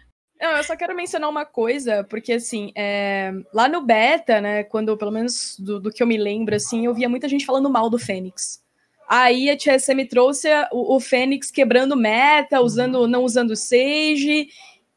[0.43, 4.97] Não, eu só quero mencionar uma coisa, porque assim, é, lá no beta, né, quando,
[4.97, 7.89] pelo menos do, do que eu me lembro, assim, eu via muita gente falando mal
[7.89, 8.61] do Fênix.
[9.09, 14.49] Aí a TSM trouxe o, o Fênix quebrando meta, usando, não usando Sage.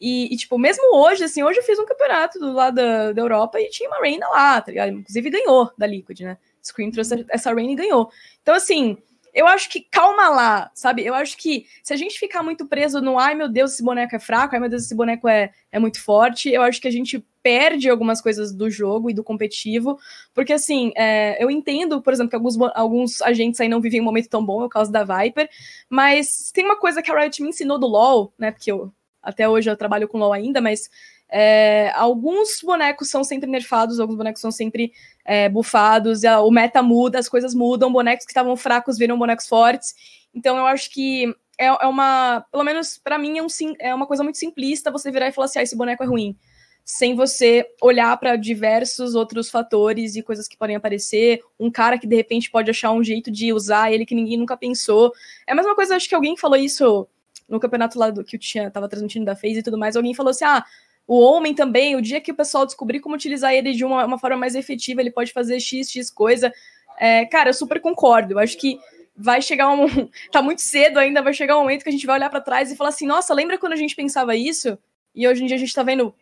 [0.02, 3.22] E, e, tipo, mesmo hoje, assim, hoje eu fiz um campeonato do lado da, da
[3.22, 4.93] Europa e tinha uma Reina lá, tá ligado?
[4.93, 6.39] Inclusive ganhou da Liquid, né?
[6.64, 8.10] Scream trouxe essa Reina e ganhou.
[8.41, 8.98] Então, assim,
[9.36, 11.05] eu acho que calma lá, sabe?
[11.05, 14.15] Eu acho que se a gente ficar muito preso no ai meu Deus, esse boneco
[14.15, 16.91] é fraco, ai meu Deus, esse boneco é, é muito forte, eu acho que a
[16.91, 19.99] gente perde algumas coisas do jogo e do competitivo,
[20.33, 24.05] porque assim, é, eu entendo, por exemplo, que alguns, alguns agentes aí não vivem um
[24.05, 25.49] momento tão bom, é o caso da Viper,
[25.89, 28.51] mas tem uma coisa que a Riot me ensinou do LoL, né?
[28.51, 30.89] Porque eu até hoje eu trabalho com LoL ainda, mas
[31.38, 34.93] é, alguns bonecos são sempre nerfados, alguns bonecos são sempre
[35.25, 39.93] é, bufados, o meta muda, as coisas mudam, bonecos que estavam fracos viram bonecos fortes.
[40.33, 41.25] Então eu acho que
[41.57, 43.47] é, é uma, pelo menos pra mim, é, um,
[43.79, 46.38] é uma coisa muito simplista você virar e falar assim: ah, esse boneco é ruim.
[46.86, 51.41] Sem você olhar pra diversos outros fatores e coisas que podem aparecer.
[51.59, 54.55] Um cara que de repente pode achar um jeito de usar ele que ninguém nunca
[54.55, 55.11] pensou.
[55.45, 57.05] É a mesma coisa, acho que alguém falou isso
[57.49, 59.97] no campeonato lá do que tinha, tava transmitindo da FaZe e tudo mais.
[59.97, 60.63] Alguém falou assim: ah,
[61.08, 64.18] o homem também, o dia que o pessoal descobrir como utilizar ele de uma, uma
[64.18, 66.51] forma mais efetiva, ele pode fazer X, X coisa.
[66.99, 68.34] É, cara, eu super concordo.
[68.34, 68.80] Eu acho que
[69.16, 69.86] vai chegar um.
[70.32, 72.72] tá muito cedo ainda, vai chegar um momento que a gente vai olhar pra trás
[72.72, 74.78] e falar assim: nossa, lembra quando a gente pensava isso?
[75.14, 76.14] E hoje em dia a gente tá vendo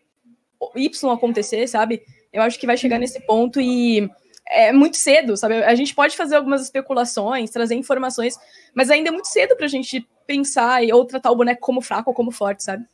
[0.75, 2.03] Y acontecer, sabe?
[2.31, 4.09] Eu acho que vai chegar nesse ponto e
[4.47, 5.63] é muito cedo, sabe?
[5.63, 8.37] A gente pode fazer algumas especulações, trazer informações,
[8.73, 12.09] mas ainda é muito cedo pra gente pensar e- ou tratar o boneco como fraco
[12.09, 12.85] ou como forte, sabe?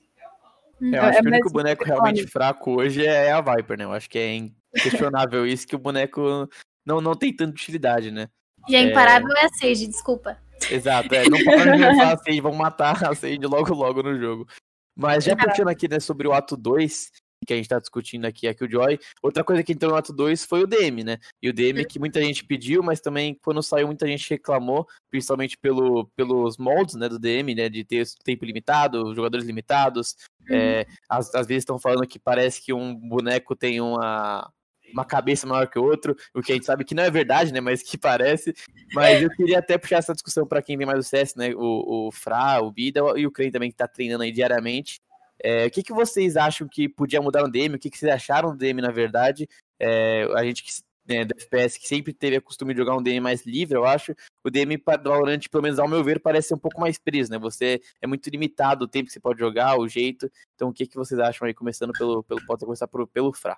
[0.82, 3.84] Eu É- acho é que o único boneco realmente fraco hoje é a Viper, né?
[3.84, 6.50] Eu acho que é inquestionável isso, que o boneco
[6.86, 8.28] não, não tem tanta utilidade, né?
[8.68, 10.38] E a imparável é a Sage, desculpa.
[10.70, 14.48] Exato, é, não pode nerfar a Sage, vão matar a Sage logo logo no jogo.
[14.96, 17.12] Mas já puxando aqui, né, sobre o ato 2,
[17.46, 20.14] que a gente tá discutindo aqui, aqui o Joy, outra coisa que entrou no ato
[20.14, 21.18] 2 foi o DM, né?
[21.42, 25.58] E o DM que muita gente pediu, mas também quando saiu muita gente reclamou, principalmente
[25.58, 30.16] pelo, pelos moldes, né, do DM, né, de ter tempo limitado, jogadores limitados,
[30.50, 34.52] é, às, às vezes estão falando que parece que um boneco tem uma,
[34.94, 37.54] uma cabeça maior que o outro, o que a gente sabe que não é verdade,
[37.54, 37.62] né?
[37.62, 38.54] Mas que parece.
[38.94, 41.54] Mas eu queria até puxar essa discussão para quem vem mais do CS, né?
[41.56, 45.00] O, o Fra, o Bida e o Crane também, que tá treinando aí diariamente.
[45.42, 47.76] É, o que, que vocês acham que podia mudar no DM?
[47.76, 49.48] O que, que vocês acharam do DM, na verdade?
[49.80, 50.72] É, a gente que
[51.10, 53.86] né, do FPS que sempre teve a costume de jogar um DM mais livre, eu
[53.86, 54.16] acho.
[54.44, 57.32] O DM para Valorant, pelo menos ao meu ver, parece ser um pouco mais preso,
[57.32, 57.40] né?
[57.40, 60.32] Você é muito limitado o tempo que você pode jogar, o jeito.
[60.54, 63.58] Então, o que, que vocês acham aí, começando pelo, pelo pode começar por, pelo Fra?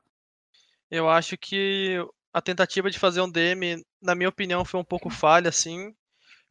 [0.89, 1.97] Eu acho que
[2.33, 5.93] a tentativa de fazer um DM, na minha opinião, foi um pouco falha, assim.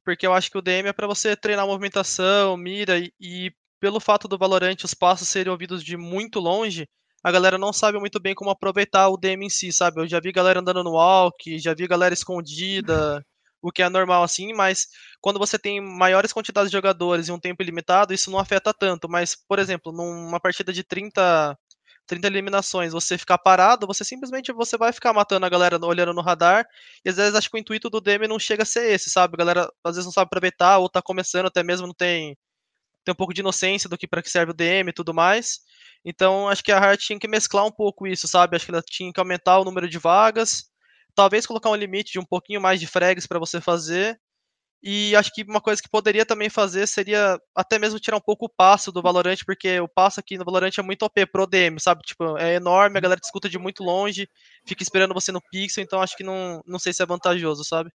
[0.05, 4.01] Porque eu acho que o DM é para você treinar movimentação, mira, e, e pelo
[4.01, 6.89] fato do Valorant os passos serem ouvidos de muito longe,
[7.23, 10.01] a galera não sabe muito bem como aproveitar o DM em si, sabe?
[10.01, 13.25] Eu já vi galera andando no walk, já vi galera escondida,
[13.63, 14.87] o que é normal assim, mas
[15.21, 19.09] quando você tem maiores quantidades de jogadores e um tempo limitado, isso não afeta tanto.
[19.09, 21.57] Mas, por exemplo, numa partida de 30,
[22.07, 26.23] 30 eliminações, você ficar parado, você simplesmente você vai ficar matando a galera olhando no
[26.23, 26.67] radar.
[27.05, 29.35] E às vezes acho que o intuito do DM não chega a ser esse, sabe?
[29.35, 32.37] A galera às vezes não sabe aproveitar, ou tá começando, até mesmo não tem,
[33.05, 35.61] tem um pouco de inocência do que para que serve o DM e tudo mais.
[36.05, 38.57] Então acho que a Riot tinha que mesclar um pouco isso, sabe?
[38.57, 40.65] Acho que ela tinha que aumentar o número de vagas,
[41.15, 44.19] talvez colocar um limite de um pouquinho mais de frags para você fazer.
[44.83, 48.47] E acho que uma coisa que poderia também fazer seria até mesmo tirar um pouco
[48.47, 51.79] o passo do Valorant, porque o passo aqui no Valorant é muito OP pro DM,
[51.79, 52.01] sabe?
[52.03, 54.27] Tipo, é enorme, a galera discuta de muito longe,
[54.67, 57.91] fica esperando você no pixel, então acho que não, não sei se é vantajoso, sabe?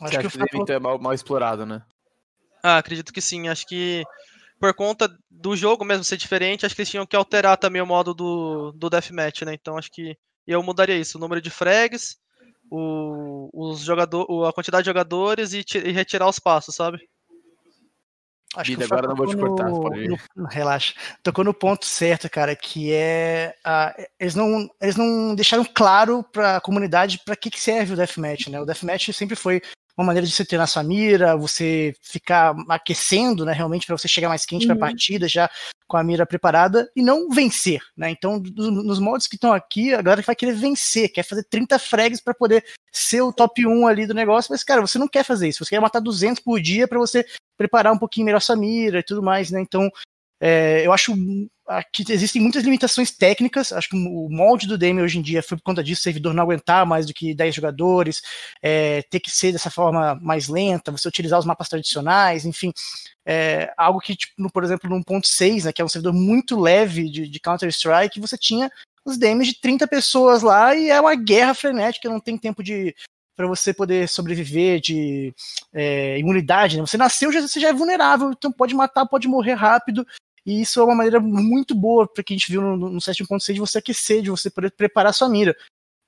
[0.00, 1.82] Acho que que o fato- então é mal, mal explorado, né?
[2.62, 3.48] Ah, acredito que sim.
[3.48, 4.02] Acho que
[4.58, 7.86] por conta do jogo mesmo ser diferente, acho que eles tinham que alterar também o
[7.86, 9.54] modo do, do Deathmatch, né?
[9.54, 12.16] Então acho que eu mudaria isso, o número de frags,
[12.70, 16.98] o, os jogador, o- a quantidade de jogadores e, e retirar os passos, sabe?
[18.54, 20.94] Acho Bida, que agora não vou te cortar, no- no- relaxa.
[21.22, 23.54] Tocou no ponto certo, cara, que é.
[23.62, 28.46] ah, eles, não, eles não deixaram claro pra comunidade pra que, que serve o Deathmatch,
[28.48, 28.58] né?
[28.58, 29.60] O Deathmatch sempre foi
[29.96, 34.28] uma maneira de você treinar sua mira, você ficar aquecendo, né, realmente para você chegar
[34.28, 34.76] mais quente Uhum.
[34.76, 35.50] para a partida já
[35.88, 38.10] com a mira preparada e não vencer, né?
[38.10, 41.78] Então, do- nos modos que estão aqui, a galera vai querer vencer, quer fazer 30
[41.78, 45.24] frags para poder ser o top 1 ali do negócio, mas cara, você não quer
[45.24, 47.24] fazer isso, você quer matar 200 por dia para você
[47.56, 49.60] preparar um pouquinho melhor sua mira e tudo mais, né?
[49.60, 49.88] Então,
[50.40, 51.14] é, eu acho
[51.92, 53.72] que existem muitas limitações técnicas.
[53.72, 56.32] Acho que o molde do Dame hoje em dia foi por conta disso, o servidor
[56.34, 58.22] não aguentar mais do que 10 jogadores,
[58.62, 62.72] é, ter que ser dessa forma mais lenta, você utilizar os mapas tradicionais, enfim.
[63.24, 66.58] É, algo que, tipo, no- por exemplo, no 1.6, né, que é um servidor muito
[66.60, 68.70] leve de, de Counter-Strike, você tinha
[69.04, 72.94] os Dames de 30 pessoas lá e é uma guerra frenética, não tem tempo de
[73.36, 75.34] para você poder sobreviver de
[75.72, 76.86] é, imunidade, né?
[76.86, 80.06] Você nasceu, já, você já é vulnerável, então pode matar, pode morrer rápido,
[80.46, 83.54] e isso é uma maneira muito boa para que a gente viu no, no 7.6
[83.54, 85.54] de você aquecer, de você poder preparar sua mira.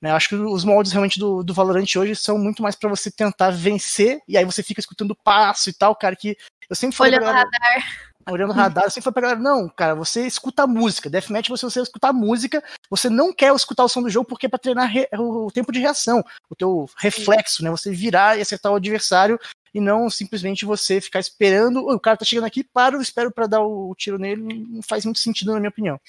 [0.01, 0.11] Né?
[0.11, 3.51] Acho que os moldes realmente do, do Valorant hoje são muito mais para você tentar
[3.51, 6.37] vencer, e aí você fica escutando passo e tal, cara, que
[6.69, 7.83] eu sempre falei Olhando o radar.
[8.31, 11.49] olhando o radar, eu sempre falei pra galera, não, cara, você escuta a música, Deathmatch
[11.49, 14.49] você, você escutar a música, você não quer escutar o som do jogo porque é
[14.49, 18.41] pra treinar re- o, o tempo de reação, o teu reflexo, né, você virar e
[18.41, 19.37] acertar o adversário,
[19.73, 23.31] e não simplesmente você ficar esperando, "Oi, o cara tá chegando aqui, para, eu espero
[23.31, 25.99] pra dar o, o tiro nele, não faz muito sentido na minha opinião.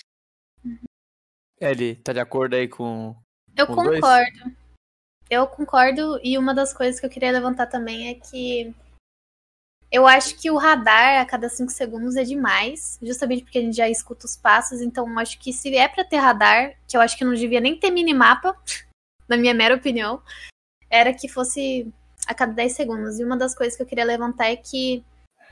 [1.61, 3.15] Ellie, tá de acordo aí com.
[3.57, 4.01] Eu Com os dois?
[4.01, 4.57] concordo.
[5.29, 8.75] Eu concordo, e uma das coisas que eu queria levantar também é que
[9.93, 13.77] eu acho que o radar a cada 5 segundos é demais, justamente porque a gente
[13.77, 17.01] já escuta os passos, então eu acho que se é pra ter radar, que eu
[17.01, 18.57] acho que não devia nem ter minimapa,
[19.29, 20.23] na minha mera opinião,
[20.89, 21.93] era que fosse
[22.31, 23.19] a cada 10 segundos.
[23.19, 25.05] E uma das coisas que eu queria levantar é que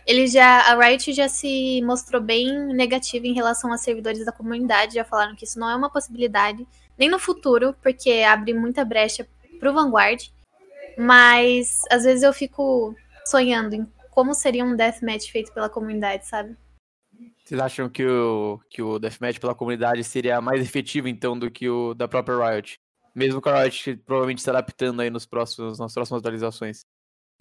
[0.06, 4.94] ele já, a Riot já se mostrou bem negativa em relação a servidores da comunidade,
[4.94, 6.66] já falaram que isso não é uma possibilidade
[6.96, 9.26] nem no futuro, porque abre muita brecha
[9.60, 10.22] pro Vanguard.
[10.96, 12.94] Mas às vezes eu fico
[13.26, 16.56] sonhando em como seria um deathmatch feito pela comunidade, sabe?
[17.44, 21.68] Vocês acham que o, que o Deathmatch pela comunidade seria mais efetivo, então, do que
[21.68, 22.78] o da própria Riot?
[23.18, 26.86] Mesmo com a Riot provavelmente se adaptando aí nos próximos, nas próximas atualizações.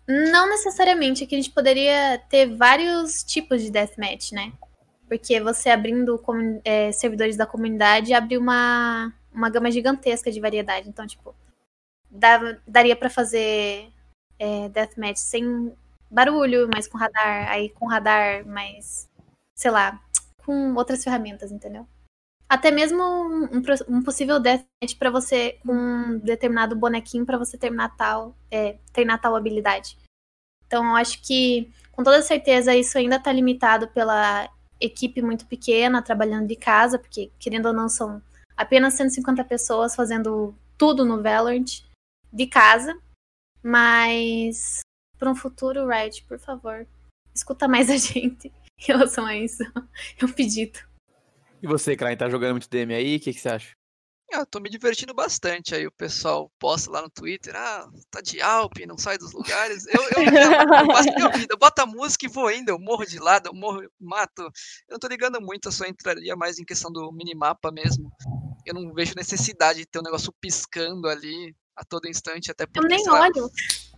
[0.08, 4.52] Não necessariamente, é que a gente poderia ter vários tipos de deathmatch, né?
[5.08, 6.20] Porque você abrindo
[6.66, 10.90] é, servidores da comunidade abre uma, uma gama gigantesca de variedade.
[10.90, 11.36] Então, tipo,
[12.10, 13.92] dá- daria pra fazer
[14.40, 15.76] é, deathmatch sem
[16.10, 19.08] barulho, mas com radar, aí com radar, mas
[19.54, 20.02] sei lá,
[20.44, 21.88] com outras ferramentas, entendeu?
[22.50, 23.50] Até mesmo um,
[23.90, 29.20] um possível deathmatch pra você com um determinado bonequinho pra você terminar tal, é, treinar
[29.20, 29.98] tal habilidade.
[30.66, 36.02] Então, eu acho que, com toda certeza, isso ainda está limitado pela equipe muito pequena,
[36.02, 38.22] trabalhando de casa, porque, querendo ou não, são
[38.56, 41.84] apenas 150 pessoas fazendo tudo no Valorant
[42.32, 42.98] de casa.
[43.62, 44.82] Mas,
[45.18, 46.88] para um futuro, Riot, por favor,
[47.34, 49.64] escuta mais a gente em relação a isso.
[50.22, 50.80] É um pedido.
[51.62, 53.18] E você, Klein, tá jogando muito DM aí?
[53.18, 53.76] O que, que você acha?
[54.32, 55.74] Ah, Eu tô me divertindo bastante.
[55.74, 59.86] Aí o pessoal posta lá no Twitter, ah, tá de Alp, não sai dos lugares.
[59.88, 63.06] Eu, eu, eu, faço minha vida, eu boto a música e vou indo, eu morro
[63.06, 64.42] de lado, eu morro, eu mato.
[64.42, 68.12] Eu não tô ligando muito, eu só entraria mais em questão do minimapa mesmo.
[68.66, 72.68] Eu não vejo necessidade de ter um negócio piscando ali a todo instante, até Eu
[72.68, 73.50] porque, nem sei lá, olho.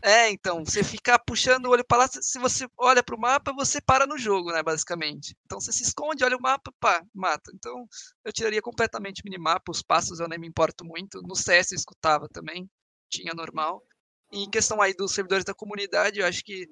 [0.02, 3.52] É, então, você ficar puxando o olho para lá, se você olha para o mapa,
[3.54, 5.36] você para no jogo, né, basicamente.
[5.46, 7.52] Então você se esconde, olha o mapa, pá, mata.
[7.54, 7.86] Então
[8.24, 11.22] eu tiraria completamente o minimapa, os passos eu nem me importo muito.
[11.22, 12.70] No CS eu escutava também,
[13.10, 13.84] tinha normal.
[14.32, 16.66] E em questão aí dos servidores da comunidade, eu acho que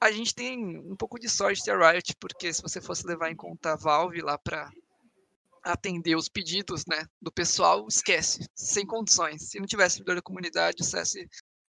[0.00, 3.30] a gente tem um pouco de sorte de a Riot, porque se você fosse levar
[3.30, 4.70] em conta a Valve lá para
[5.64, 9.48] atender os pedidos, né, do pessoal, esquece, sem condições.
[9.48, 11.14] Se não tivesse servidor da comunidade, o CS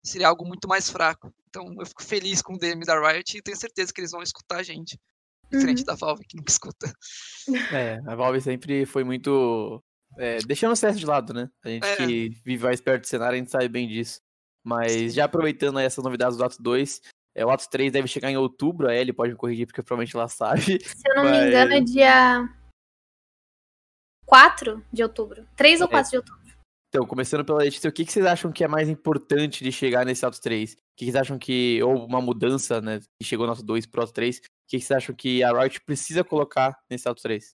[0.06, 1.34] seria algo muito mais fraco.
[1.49, 4.22] Então eu fico feliz com o DM da Riot e tenho certeza que eles vão
[4.22, 4.97] escutar a gente.
[5.51, 5.86] Diferente Uhum.
[5.86, 6.93] da Valve que nunca escuta.
[7.72, 9.84] É, a Valve sempre foi muito.
[10.18, 11.49] é, deixando o CS de lado, né?
[11.64, 11.95] A gente É.
[11.97, 14.20] que vive mais perto do cenário, a gente sabe bem disso.
[14.64, 17.01] Mas já aproveitando aí essas novidades do ato 2,
[17.36, 20.16] é, o ato 3 deve chegar em outubro, a Ellie pode me corrigir porque provavelmente
[20.16, 20.28] ela
[20.80, 20.80] sabe.
[20.84, 22.49] Se eu não me Mas- engano, é dia
[24.26, 25.47] 4 de outubro.
[25.56, 25.89] 3 ou É.
[25.91, 26.45] 4 de outubro.
[26.96, 30.06] Então, começando pela Letícia, o que, que vocês acham que é mais importante de chegar
[30.06, 30.72] nesse ato 3?
[30.72, 31.84] O que, que vocês acham que.
[31.84, 33.02] Ou uma mudança, né?
[33.20, 34.38] Que chegou no ato 2 pro ato 3.
[34.38, 37.54] O que, que vocês acham que a Riot precisa colocar nesse ato 3?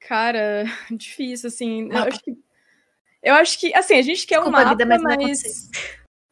[0.00, 1.90] Cara, difícil, assim.
[1.92, 2.38] Eu acho que,
[3.22, 5.70] eu acho que assim, a gente quer um Desculpa, mapa, vida, mas não mas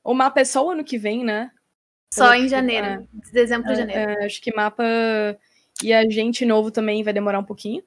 [0.03, 1.51] o mapa é só o ano que vem, né?
[2.15, 3.07] Só Pelo em que- janeiro.
[3.13, 4.11] De dezembro a janeiro.
[4.23, 4.83] É, acho que mapa
[5.83, 7.85] e a gente novo também vai demorar um pouquinho.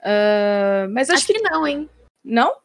[0.00, 1.88] Ah, mas acho, Acho que que não, hein?
[2.22, 2.60] não.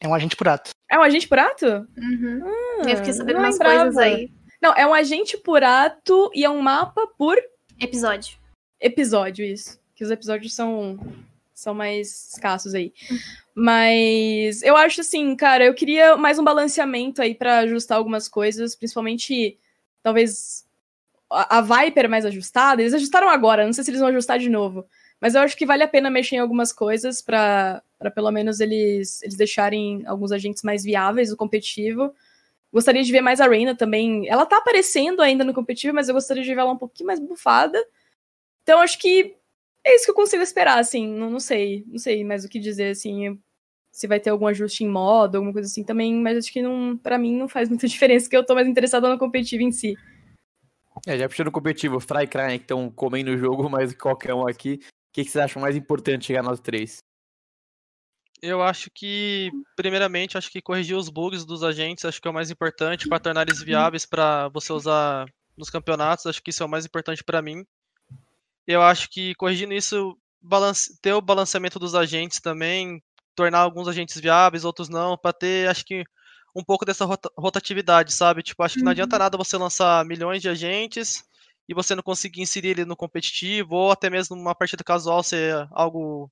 [0.00, 0.70] É um agente por ato.
[0.90, 1.66] É um agente por ato?
[1.96, 2.40] Uhum.
[2.44, 3.80] Ah, eu fiquei sabendo não umas lembrava.
[3.84, 4.30] coisas aí.
[4.62, 7.36] Não, é um agente por ato e é um mapa por
[7.80, 8.36] Episódio.
[8.80, 9.78] episódio, isso.
[9.94, 10.98] Que os episódios são,
[11.54, 12.92] são mais escassos aí.
[13.54, 18.74] Mas eu acho assim, cara, eu queria mais um balanceamento aí pra ajustar algumas coisas,
[18.76, 19.58] principalmente,
[20.02, 20.64] talvez,
[21.30, 22.80] a, a Viper mais ajustada.
[22.82, 24.86] Eles ajustaram agora, não sei se eles vão ajustar de novo.
[25.20, 27.82] Mas eu acho que vale a pena mexer em algumas coisas pra
[28.14, 32.14] pelo menos eles, eles deixarem alguns agentes mais viáveis no competitivo.
[32.72, 34.28] Gostaria de ver mais a Reina também.
[34.28, 37.18] Ela tá aparecendo ainda no competitivo, mas eu gostaria de ver ela um pouquinho mais
[37.18, 37.82] bufada.
[38.62, 39.34] Então acho que
[39.84, 41.08] é isso que eu consigo esperar, assim.
[41.08, 43.38] Não, não sei, não sei mais o que dizer, assim.
[43.90, 46.96] Se vai ter algum ajuste em modo, alguma coisa assim também, mas acho que não,
[46.96, 49.96] para mim não faz muita diferença, porque eu tô mais interessada no competitivo em si.
[51.06, 53.98] É, já puxando o competitivo, Fry e Kraken que estão comendo o jogo mais que
[53.98, 54.80] qualquer um aqui.
[55.18, 57.02] O que, que vocês acham mais importante chegar nós três?
[58.40, 62.34] Eu acho que, primeiramente, acho que corrigir os bugs dos agentes, acho que é o
[62.34, 66.26] mais importante para tornar eles viáveis para você usar nos campeonatos.
[66.26, 67.66] Acho que isso é o mais importante para mim.
[68.64, 73.02] Eu acho que corrigindo isso, balance, ter o balanceamento dos agentes também,
[73.34, 76.04] tornar alguns agentes viáveis, outros não, para ter, acho que
[76.54, 78.44] um pouco dessa rota- rotatividade, sabe?
[78.44, 81.24] Tipo, acho que não adianta nada você lançar milhões de agentes
[81.68, 85.54] e você não conseguir inserir ele no competitivo ou até mesmo numa partida casual ser
[85.70, 86.30] algo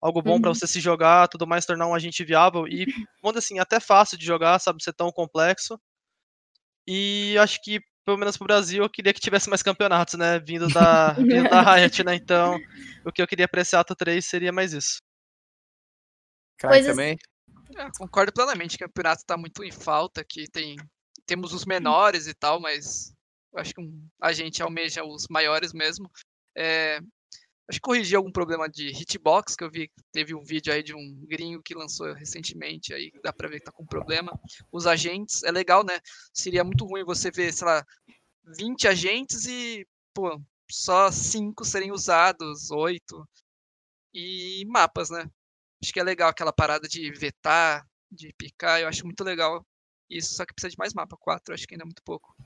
[0.00, 0.54] algo bom para Uhum.
[0.56, 2.84] você se jogar, tudo mais tornar um agente viável e,
[3.22, 5.80] vamos assim, até fácil de jogar, sabe, ser tão complexo.
[6.86, 10.68] E acho que pelo menos pro Brasil eu queria que tivesse mais campeonatos, né, vindo
[10.68, 12.16] da vindo da Riot, né?
[12.16, 12.58] Então,
[13.04, 14.96] o que eu queria pra esse ato 3 seria mais isso.
[16.60, 17.16] Coisas- também?
[17.76, 18.76] É, concordo plenamente.
[18.76, 20.76] O campeonato tá muito em falta, que tem
[21.24, 23.11] temos os menores e tal, mas
[23.56, 26.10] acho que um- a gente almeja os maiores mesmo.
[26.56, 26.98] É,
[27.68, 30.94] acho que corrigir algum problema de hitbox, que eu vi teve um vídeo aí de
[30.94, 34.38] um gringo que lançou recentemente, aí dá pra ver que tá com problema.
[34.70, 35.98] Os agentes, é legal, né?
[36.32, 37.84] Seria muito ruim você ver, sei lá,
[38.44, 40.40] 20 agentes e, pô,
[40.70, 43.26] só 5 serem usados, 8.
[44.14, 45.30] E mapas, né?
[45.82, 49.66] Acho que é legal aquela parada de vetar, de picar, eu acho muito legal
[50.08, 52.36] isso, só que precisa de mais mapa, 4, acho que ainda é muito pouco.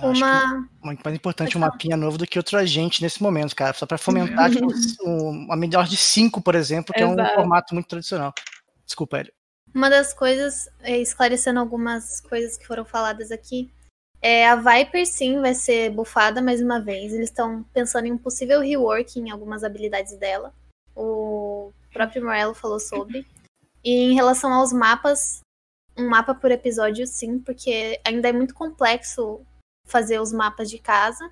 [0.00, 0.68] Eu acho que Uma.
[0.82, 3.74] muito mais importante um mapinha novo do que outro agente nesse momento, cara.
[3.74, 4.66] Só pra fomentar tipo,
[5.04, 7.34] um- uma melhor de 5, por exemplo, que é um Exato.
[7.34, 8.32] formato muito tradicional.
[8.86, 9.32] Desculpa, Hélio.
[9.74, 13.70] Uma das coisas, é, esclarecendo algumas coisas que foram faladas aqui,
[14.22, 17.12] é a Viper sim vai ser bufada mais uma vez.
[17.12, 20.54] Eles estão pensando em um possível rework em algumas habilidades dela.
[20.96, 23.26] O próprio Morello falou sobre.
[23.84, 25.40] E em relação aos mapas,
[25.96, 29.40] um mapa por episódio sim, porque ainda é muito complexo
[29.88, 31.28] fazer os mapas de casa.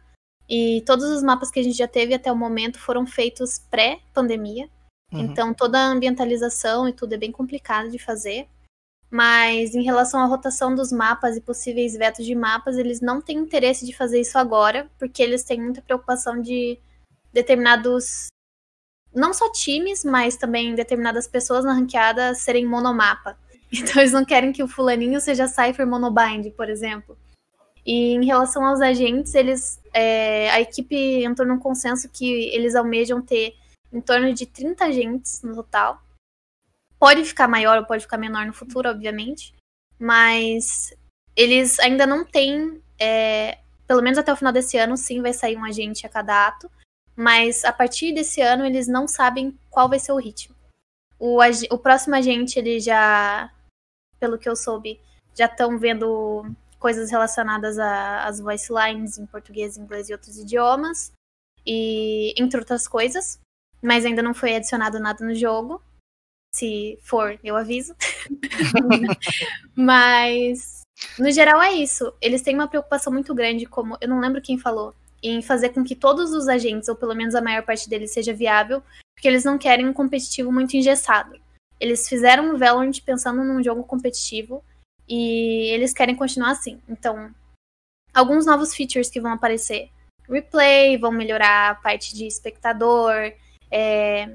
[0.49, 4.69] E todos os mapas que a gente já teve até o momento foram feitos pré-pandemia.
[5.13, 5.21] Uhum.
[5.21, 8.49] Então toda a ambientalização e tudo é bem complicado de fazer.
[9.11, 13.39] Mas em relação à rotação dos mapas e possíveis vetos de mapas, eles não têm
[13.39, 16.79] interesse de fazer isso agora, porque eles têm muita preocupação de
[17.33, 18.27] determinados
[19.15, 23.39] não só times, mas também determinadas pessoas na ranqueada serem monomapa.
[23.73, 27.19] Então eles não querem que o fulaninho seja Cypher monobind, por exemplo.
[27.87, 33.23] E em relação aos agentes, eles é, a equipe entrou num consenso que eles almejam
[33.23, 33.55] ter
[33.93, 36.03] em torno de 30 agentes no total.
[36.99, 39.55] Pode ficar maior ou pode ficar menor no futuro, obviamente.
[39.99, 40.93] Mas
[41.37, 42.83] eles ainda não têm.
[42.99, 46.49] é, pelo menos até o final desse ano, sim, vai sair um agente a cada
[46.49, 46.69] ato.
[47.15, 50.57] Mas a partir desse ano, eles não sabem qual vai ser o ritmo.
[51.19, 51.39] O,
[51.71, 53.51] o próximo agente, ele já.
[54.19, 55.01] Pelo que eu soube,
[55.35, 61.13] já estão vendo coisas relacionadas às voice lines em português, inglês e outros idiomas.
[61.67, 63.41] E entre outras coisas
[63.83, 65.81] mas ainda não foi adicionado nada no jogo.
[66.53, 67.95] Se for, eu aviso.
[69.77, 70.83] mas,
[71.19, 72.13] no geral, é isso.
[72.21, 75.85] Eles têm uma preocupação muito grande, como eu não lembro quem falou, em fazer com
[75.85, 78.83] que todos os agentes, ou pelo menos a maior parte deles, seja viável,
[79.15, 81.39] porque eles não querem um competitivo muito engessado.
[81.79, 84.65] Eles fizeram o Valorant pensando num jogo competitivo
[85.09, 86.81] e eles querem continuar assim.
[86.89, 87.35] Então,
[88.13, 89.91] alguns novos features que vão aparecer.
[90.29, 93.33] Replay, vão melhorar a parte de espectador,
[93.71, 94.27] é,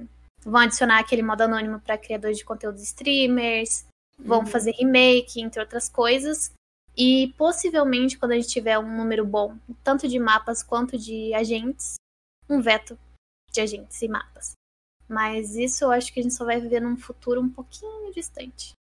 [0.43, 3.85] vão adicionar aquele modo anônimo para criadores de conteúdos streamers,
[4.17, 4.45] vão Uhum.
[4.45, 6.51] fazer remake, entre outras coisas.
[6.95, 11.95] E possivelmente, quando a gente tiver um número bom, tanto de mapas quanto de agentes,
[12.49, 12.97] um veto
[13.51, 14.53] de agentes e mapas.
[15.07, 18.73] Mas isso eu acho que a gente só vai viver num futuro um pouquinho distante.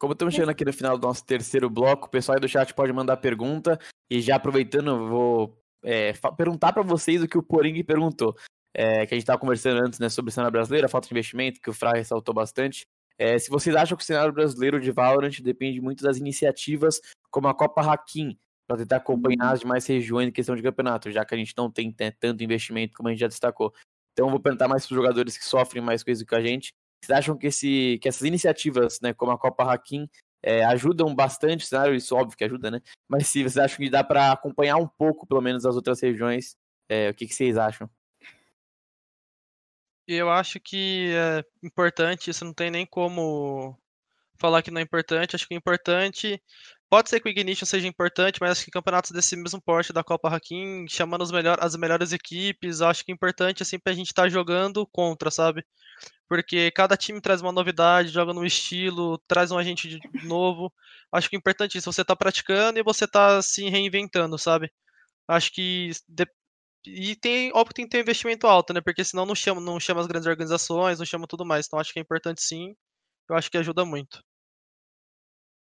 [0.00, 2.72] Como estamos chegando aqui no final do nosso terceiro bloco, o pessoal aí do chat
[2.72, 3.78] pode mandar pergunta.
[4.10, 8.34] E já aproveitando, vou é, perguntar para vocês o que o Poring perguntou.
[8.74, 11.68] É, que a gente estava conversando antes né, sobre cena brasileira, falta de investimento, que
[11.68, 12.86] o Fra ressaltou bastante.
[13.18, 16.98] É, se vocês acham que o cenário brasileiro de Valorant depende muito das iniciativas
[17.30, 21.26] como a Copa Hakim, para tentar acompanhar as demais regiões em questão de campeonato, já
[21.26, 23.74] que a gente não tem né, tanto investimento como a gente já destacou.
[24.14, 26.72] Então vou perguntar mais para os jogadores que sofrem mais com isso que a gente.
[27.02, 30.08] Vocês acham que, esse, que essas iniciativas, né, como a Copa Hakim,
[30.42, 31.94] é, ajudam bastante o cenário?
[31.94, 32.80] Isso óbvio que ajuda, né?
[33.08, 36.56] Mas se vocês acham que dá para acompanhar um pouco, pelo menos, as outras regiões,
[36.88, 37.88] é, o que, que vocês acham?
[40.06, 43.78] Eu acho que é importante, isso não tem nem como
[44.40, 45.36] falar que não é importante.
[45.36, 46.42] Acho que é importante.
[46.88, 50.02] Pode ser que o Ignition seja importante, mas acho que campeonatos desse mesmo porte da
[50.02, 54.24] Copa Hakim, chamando melhor, as melhores equipes, acho que é importante assim pra gente estar
[54.24, 55.64] tá jogando contra, sabe?
[56.30, 60.72] Porque cada time traz uma novidade, joga no estilo, traz um agente novo.
[61.10, 64.72] Acho que é importante isso, você tá praticando e você tá se reinventando, sabe?
[65.26, 65.90] Acho que
[66.86, 68.80] e tem, óbvio que tem que ter investimento alto, né?
[68.80, 71.66] Porque senão não chama, não chama as grandes organizações, não chama tudo mais.
[71.66, 72.76] Então acho que é importante sim.
[73.28, 74.22] Eu acho que ajuda muito.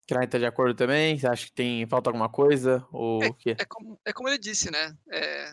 [0.06, 1.18] Krai tá de acordo também?
[1.18, 2.86] Você acha que tem falta alguma coisa?
[2.92, 3.56] Ou é, o quê?
[3.58, 4.94] É como, é como ele disse, né?
[5.10, 5.52] É,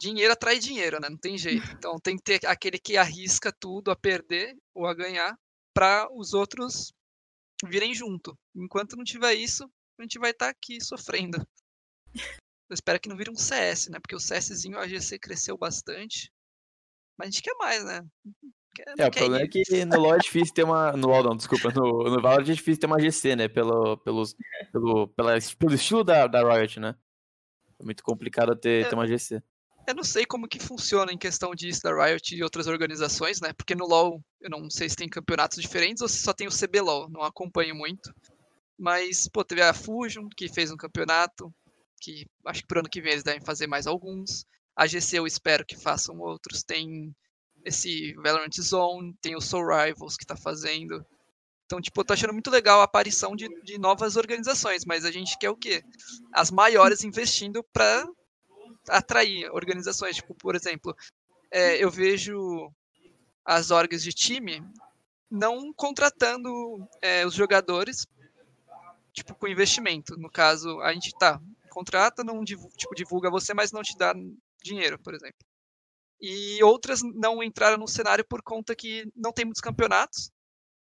[0.00, 1.08] dinheiro atrai dinheiro, né?
[1.08, 1.70] Não tem jeito.
[1.72, 5.38] Então tem que ter aquele que arrisca tudo a perder ou a ganhar
[5.74, 6.92] para os outros
[7.66, 8.36] virem junto.
[8.56, 11.38] Enquanto não tiver isso, a gente vai estar tá aqui sofrendo.
[12.14, 13.98] Eu espero que não vire um CS, né?
[14.00, 16.32] Porque o CSzinho a GC cresceu bastante.
[17.18, 18.06] Mas a gente quer mais, né?
[18.74, 19.44] Quer, é, o problema ir.
[19.44, 20.92] é que no LoL é difícil ter uma.
[20.92, 21.70] No LoL não, desculpa.
[21.74, 23.48] No, no Valorant é difícil ter uma GC, né?
[23.48, 24.34] Pelo, pelos,
[24.72, 26.94] pelo, pela, pelo estilo da, da Riot, né?
[27.80, 29.42] É muito complicado ter, é, ter uma GC.
[29.86, 33.52] Eu não sei como que funciona em questão disso da Riot e outras organizações, né?
[33.52, 36.50] Porque no LoL eu não sei se tem campeonatos diferentes ou se só tem o
[36.50, 37.08] CBLOL.
[37.10, 38.14] Não acompanho muito.
[38.78, 41.52] Mas, pô, teve a Fusion, que fez um campeonato
[42.00, 44.44] que acho que pro ano que vem eles devem fazer mais alguns.
[44.74, 46.62] A GC eu espero que façam outros.
[46.62, 47.14] Tem
[47.64, 51.04] esse Valorant Zone, tem o Soul Rivals que tá fazendo.
[51.66, 55.10] Então, tipo, eu tô achando muito legal a aparição de, de novas organizações, mas a
[55.12, 55.84] gente quer o quê?
[56.32, 58.04] As maiores investindo para
[58.88, 60.16] atrair organizações.
[60.16, 60.94] Tipo, por exemplo,
[61.50, 62.72] é, eu vejo
[63.44, 64.62] as orgs de time
[65.30, 66.50] não contratando
[67.00, 68.06] é, os jogadores
[69.12, 70.16] tipo com investimento.
[70.16, 74.14] No caso, a gente tá, contrata, não tipo, divulga você, mas não te dá
[74.62, 75.38] dinheiro, por exemplo.
[76.20, 80.30] E outras não entraram no cenário por conta que não tem muitos campeonatos.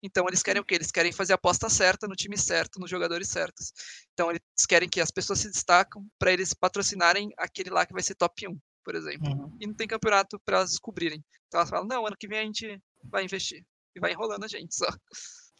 [0.01, 0.75] Então eles querem o quê?
[0.75, 3.73] Eles querem fazer a aposta certa no time certo, nos jogadores certos.
[4.13, 8.03] Então eles querem que as pessoas se destacam para eles patrocinarem aquele lá que vai
[8.03, 9.29] ser top 1, por exemplo.
[9.29, 9.57] Uhum.
[9.59, 11.23] E não tem campeonato para elas descobrirem.
[11.47, 13.63] Então elas falam: "Não, ano que vem a gente vai investir".
[13.95, 14.87] E vai enrolando a gente só.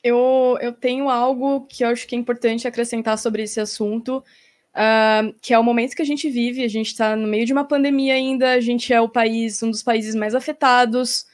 [0.03, 4.23] Eu, eu tenho algo que eu acho que é importante acrescentar sobre esse assunto,
[4.73, 6.63] uh, que é o momento que a gente vive.
[6.63, 9.71] A gente está no meio de uma pandemia ainda, a gente é o país, um
[9.71, 11.25] dos países mais afetados,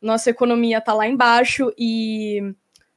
[0.00, 2.54] nossa economia está lá embaixo e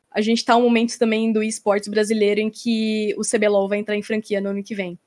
[0.09, 3.95] a gente está um momento também do esportes brasileiro em que o CBLOL vai entrar
[3.95, 4.97] em franquia no ano que vem.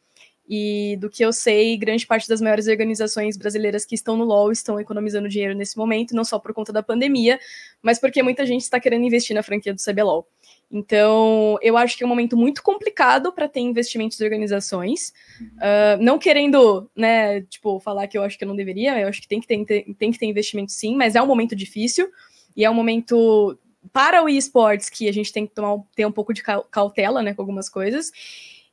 [0.49, 4.53] E do que eu sei, grande parte das maiores organizações brasileiras que estão no LoL
[4.53, 7.39] estão economizando dinheiro nesse momento, não só por conta da pandemia,
[7.83, 10.29] mas porque muita gente está querendo investir na franquia do CBLOL.
[10.71, 15.13] Então, eu acho que é um momento muito complicado para ter investimentos de organizações.
[15.41, 19.21] Uh, não querendo, né, tipo, falar que eu acho que eu não deveria, eu acho
[19.23, 19.65] que tem que ter,
[19.95, 22.11] tem que ter investimento sim, mas é um momento difícil
[22.57, 23.57] e é um momento
[23.93, 27.33] para o esportes que a gente tem que tomar, ter um pouco de cautela, né,
[27.33, 28.11] com algumas coisas.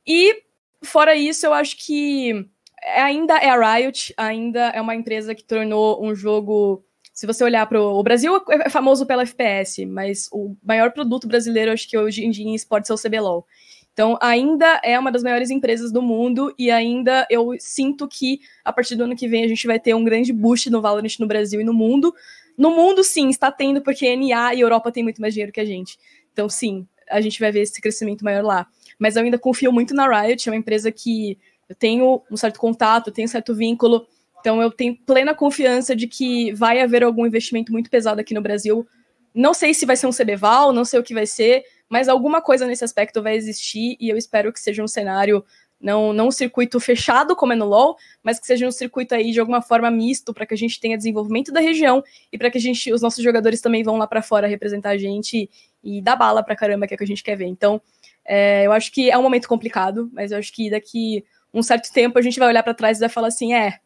[0.06, 0.42] E,
[0.84, 2.48] fora isso, eu acho que
[2.96, 6.84] ainda é a Riot, ainda é uma empresa que tornou um jogo
[7.14, 11.72] se você olhar para o Brasil é famoso pela FPS, mas o maior produto brasileiro,
[11.72, 13.46] acho que hoje em dia em esportes é o CBLOL.
[13.94, 18.74] Então, ainda é uma das maiores empresas do mundo e ainda eu sinto que a
[18.74, 21.28] partir do ano que vem a gente vai ter um grande boost no Valorant no
[21.28, 22.12] Brasil e no mundo.
[22.58, 25.66] No mundo, sim, está tendo, porque NA e Europa tem muito mais dinheiro que a
[25.66, 26.00] gente.
[26.32, 28.66] Então, sim, a gente vai ver esse crescimento maior lá.
[28.98, 31.38] Mas eu ainda confio muito na Riot, é uma empresa que
[31.70, 34.08] eu tenho um certo contato, tenho um certo vínculo.
[34.44, 38.42] Então eu tenho plena confiança de que vai haver algum investimento muito pesado aqui no
[38.42, 38.86] Brasil.
[39.34, 42.42] Não sei se vai ser um CBVAL, não sei o que vai ser, mas alguma
[42.42, 45.46] coisa nesse aspecto vai existir e eu espero que seja um cenário
[45.80, 49.32] não, não um circuito fechado como é no LoL, mas que seja um circuito aí
[49.32, 52.58] de alguma forma misto para que a gente tenha desenvolvimento da região e para que
[52.58, 55.50] a gente, os nossos jogadores também vão lá para fora representar a gente
[55.82, 57.46] e, dar bala para caramba que é o que a gente quer ver.
[57.46, 57.82] Então,
[58.26, 61.24] é, eu acho que é um momento complicado, mas eu acho que daqui
[61.54, 63.80] um certo tempo a gente vai olhar para trás e vai falar assim, é,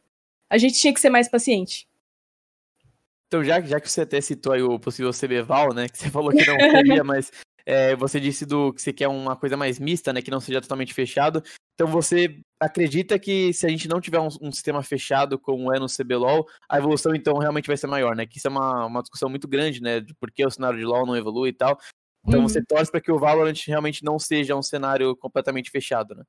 [0.50, 1.88] a gente tinha que ser mais paciente.
[3.28, 5.90] Então, já, já que você até citou aí o possível CBVAL, né?
[5.90, 7.32] Que você falou que não queria, mas
[7.66, 10.22] é, você disse do que você quer uma coisa mais mista, né?
[10.22, 11.44] Que não seja totalmente fechado.
[11.74, 15.80] Então você acredita que se a gente não tiver um, um, sistema fechado como é
[15.80, 18.26] no CBLOL, a evolução então realmente vai ser maior, né?
[18.26, 20.00] Que isso é uma, uma discussão muito grande, né?
[20.00, 21.78] De por que o cenário de LoL não evolui e tal.
[22.26, 22.48] Então Uhum.
[22.48, 26.24] você torce para que o Valorant realmente não seja um cenário completamente fechado, né?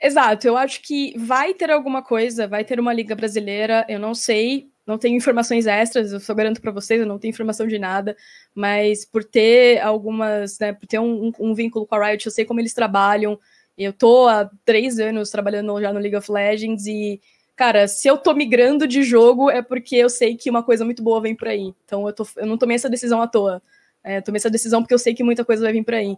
[0.00, 4.14] Exato, eu acho que vai ter alguma coisa, vai ter uma liga brasileira, eu não
[4.14, 7.78] sei, não tenho informações extras, eu só garanto pra vocês, eu não tenho informação de
[7.78, 8.14] nada,
[8.54, 12.44] mas por ter algumas, né, por ter um, um- vínculo com a Riot, eu sei
[12.44, 13.38] como eles trabalham,
[13.78, 17.18] eu tô há três anos trabalhando já no League of Legends e,
[17.56, 21.02] cara, se eu tô migrando de jogo é porque eu sei que uma coisa muito
[21.02, 23.62] boa vem por aí, então eu, tô, eu não tomei essa decisão à toa,
[24.02, 26.14] é, tomei essa decisão porque eu sei que muita coisa vai vir por aí.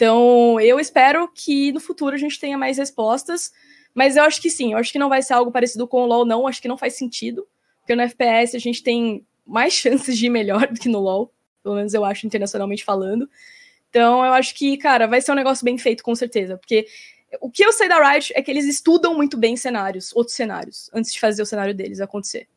[0.00, 3.52] Então, eu espero que no futuro a gente tenha mais respostas,
[3.94, 6.06] mas eu acho que sim, eu acho que não vai ser algo parecido com o
[6.06, 7.46] LoL, não, acho que não faz sentido,
[7.80, 11.30] porque no FPS a gente tem mais chances de ir melhor do que no LoL,
[11.62, 13.28] pelo menos eu acho, internacionalmente falando.
[13.90, 16.86] Então, eu acho que, cara, vai ser um negócio bem feito, com certeza, porque
[17.38, 20.88] o que eu sei da Riot é que eles estudam muito bem cenários, outros cenários,
[20.94, 22.48] antes de fazer o cenário deles acontecer.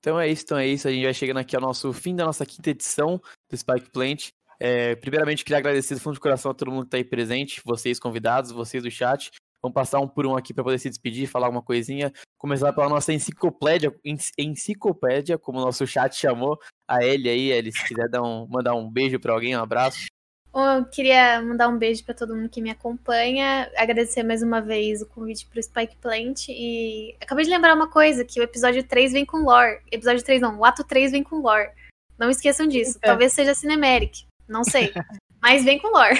[0.00, 0.88] Então é isso, então é isso.
[0.88, 4.30] A gente vai chegando aqui ao nosso fim da nossa quinta edição do Spike Plant.
[4.58, 7.60] É, primeiramente, queria agradecer do fundo do coração a todo mundo que está aí presente,
[7.64, 9.30] vocês convidados, vocês do chat.
[9.62, 12.12] Vamos passar um por um aqui para poder se despedir, falar alguma coisinha.
[12.38, 17.72] Começar pela nossa enciclopédia, enci- enciclopédia, como o nosso chat chamou, a Ellie aí, Ellie,
[17.72, 20.06] se quiser dar um, mandar um beijo para alguém, um abraço.
[20.54, 25.02] Eu queria mandar um beijo para todo mundo que me acompanha, agradecer mais uma vez
[25.02, 29.12] o convite pro Spike Plant e acabei de lembrar uma coisa, que o episódio 3
[29.12, 29.80] vem com lore.
[29.92, 31.70] Episódio 3 não, o ato 3 vem com lore.
[32.18, 32.98] Não esqueçam disso.
[33.02, 33.08] É.
[33.08, 34.92] Talvez seja Cinemeric, não sei.
[35.40, 36.18] mas vem com lore.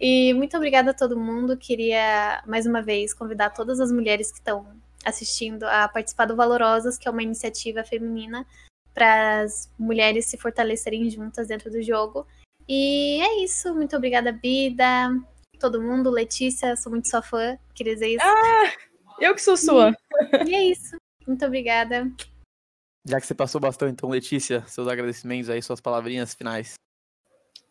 [0.00, 1.56] E muito obrigada a todo mundo.
[1.56, 4.66] Queria mais uma vez convidar todas as mulheres que estão
[5.04, 8.44] assistindo a participar do Valorosas, que é uma iniciativa feminina
[8.92, 12.26] para as mulheres se fortalecerem juntas dentro do jogo.
[12.68, 13.72] E é isso.
[13.72, 15.10] Muito obrigada, Bida,
[15.60, 17.56] todo mundo, Letícia, sou muito sua fã.
[17.74, 18.24] Queria dizer isso.
[19.20, 19.96] Eu que sou sua.
[20.46, 20.96] E é isso.
[21.26, 22.10] Muito obrigada.
[23.04, 26.74] Já que você passou bastante, então, Letícia, seus agradecimentos aí, suas palavrinhas finais.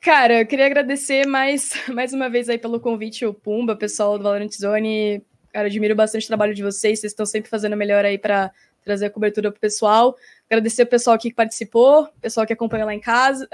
[0.05, 4.23] Cara, eu queria agradecer mais, mais uma vez aí pelo convite, o Pumba, pessoal do
[4.23, 5.19] Valorant Zone.
[5.51, 8.51] Cara, admiro bastante o trabalho de vocês, vocês estão sempre fazendo melhor aí para
[8.83, 10.15] trazer a cobertura pro pessoal.
[10.47, 13.49] Agradecer o pessoal aqui que participou, o pessoal que acompanha lá em casa,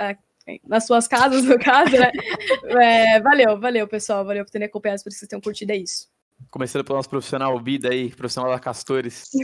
[0.67, 2.11] nas suas casas, no caso, né?
[2.81, 6.10] É, valeu, valeu, pessoal, valeu por terem acompanhado, que vocês tenham curtido, é isso.
[6.49, 9.29] Começando pelo nosso profissional Bida aí, profissional da Castores.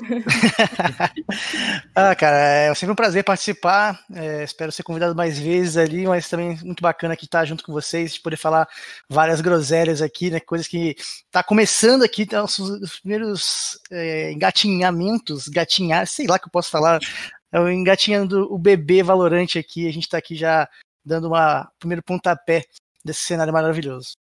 [1.94, 4.00] Ah, cara, é sempre um prazer participar.
[4.14, 7.74] é, espero ser convidado mais vezes ali, mas também muito bacana aqui estar junto com
[7.74, 8.68] vocês, de poder falar
[9.10, 10.40] várias groselhas aqui, né?
[10.40, 10.96] Coisas que
[11.32, 16.70] tá começando aqui, tá, os, os primeiros é, engatinhamentos, gatinhar, sei lá que eu posso
[16.70, 17.00] falar.
[17.52, 19.88] É o engatinhando o bebê valorante aqui.
[19.88, 20.70] A gente tá aqui já
[21.04, 22.64] dando uma primeiro pontapé
[23.04, 24.16] desse cenário maravilhoso.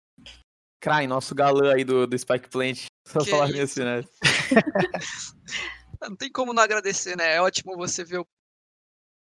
[0.81, 2.87] Krain, nosso galã aí do, do Spike Plant.
[3.07, 3.57] Só Que falar isso.
[3.57, 4.03] nesse, né?
[6.03, 7.37] Não tem como não agradecer, né?
[7.37, 8.27] É ótimo você ver o...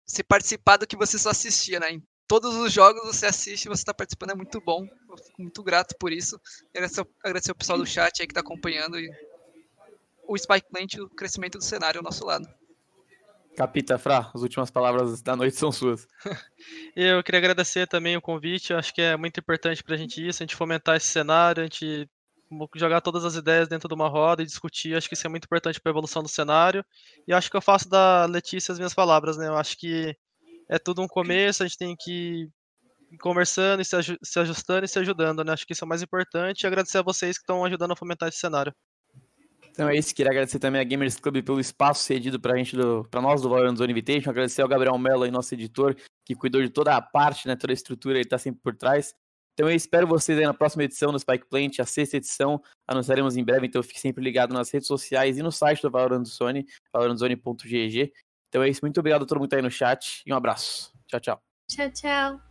[0.06, 1.92] você participar do que você só assistia, né?
[1.92, 4.86] Em todos os jogos você assiste, você tá participando, é muito bom.
[5.08, 6.40] Eu fico muito grato por isso.
[6.74, 9.10] Agradecer, agradecer o pessoal do chat aí que tá acompanhando e
[10.28, 12.46] o Spike Plant, o crescimento do cenário ao nosso lado.
[13.60, 16.08] Capita, Fra, as últimas palavras da noite são suas.
[16.96, 20.44] Eu queria agradecer também o convite, acho que é muito importante pra gente isso, a
[20.44, 22.08] gente fomentar esse cenário, a gente
[22.74, 25.44] jogar todas as ideias dentro de uma roda e discutir, acho que isso é muito
[25.44, 26.82] importante para a evolução do cenário.
[27.28, 29.48] E acho que eu faço da Letícia as minhas palavras, né?
[29.48, 30.16] Eu acho que
[30.66, 32.48] é tudo um começo, a gente tem que
[33.12, 35.52] ir conversando se ajustando e se ajudando, né?
[35.52, 37.96] Acho que isso é o mais importante e agradecer a vocês que estão ajudando a
[37.96, 38.72] fomentar esse cenário.
[39.80, 43.02] Então é isso, queria agradecer também a Gamers Club pelo espaço cedido pra gente, do,
[43.10, 46.60] pra nós do Valorant Zone Invitation, agradecer ao Gabriel Mello aí, nosso editor, que cuidou
[46.60, 49.14] de toda a parte, né, toda a estrutura, ele tá sempre por trás.
[49.54, 53.38] Então eu espero vocês aí na próxima edição do Spike Plant, a sexta edição, anunciaremos
[53.38, 56.66] em breve, então fique sempre ligado nas redes sociais e no site do Valorant Zone,
[56.92, 58.12] valorantzone.gg.
[58.50, 60.92] Então é isso, muito obrigado a todo mundo tá aí no chat e um abraço.
[61.06, 61.42] Tchau, tchau.
[61.70, 62.49] Tchau, tchau.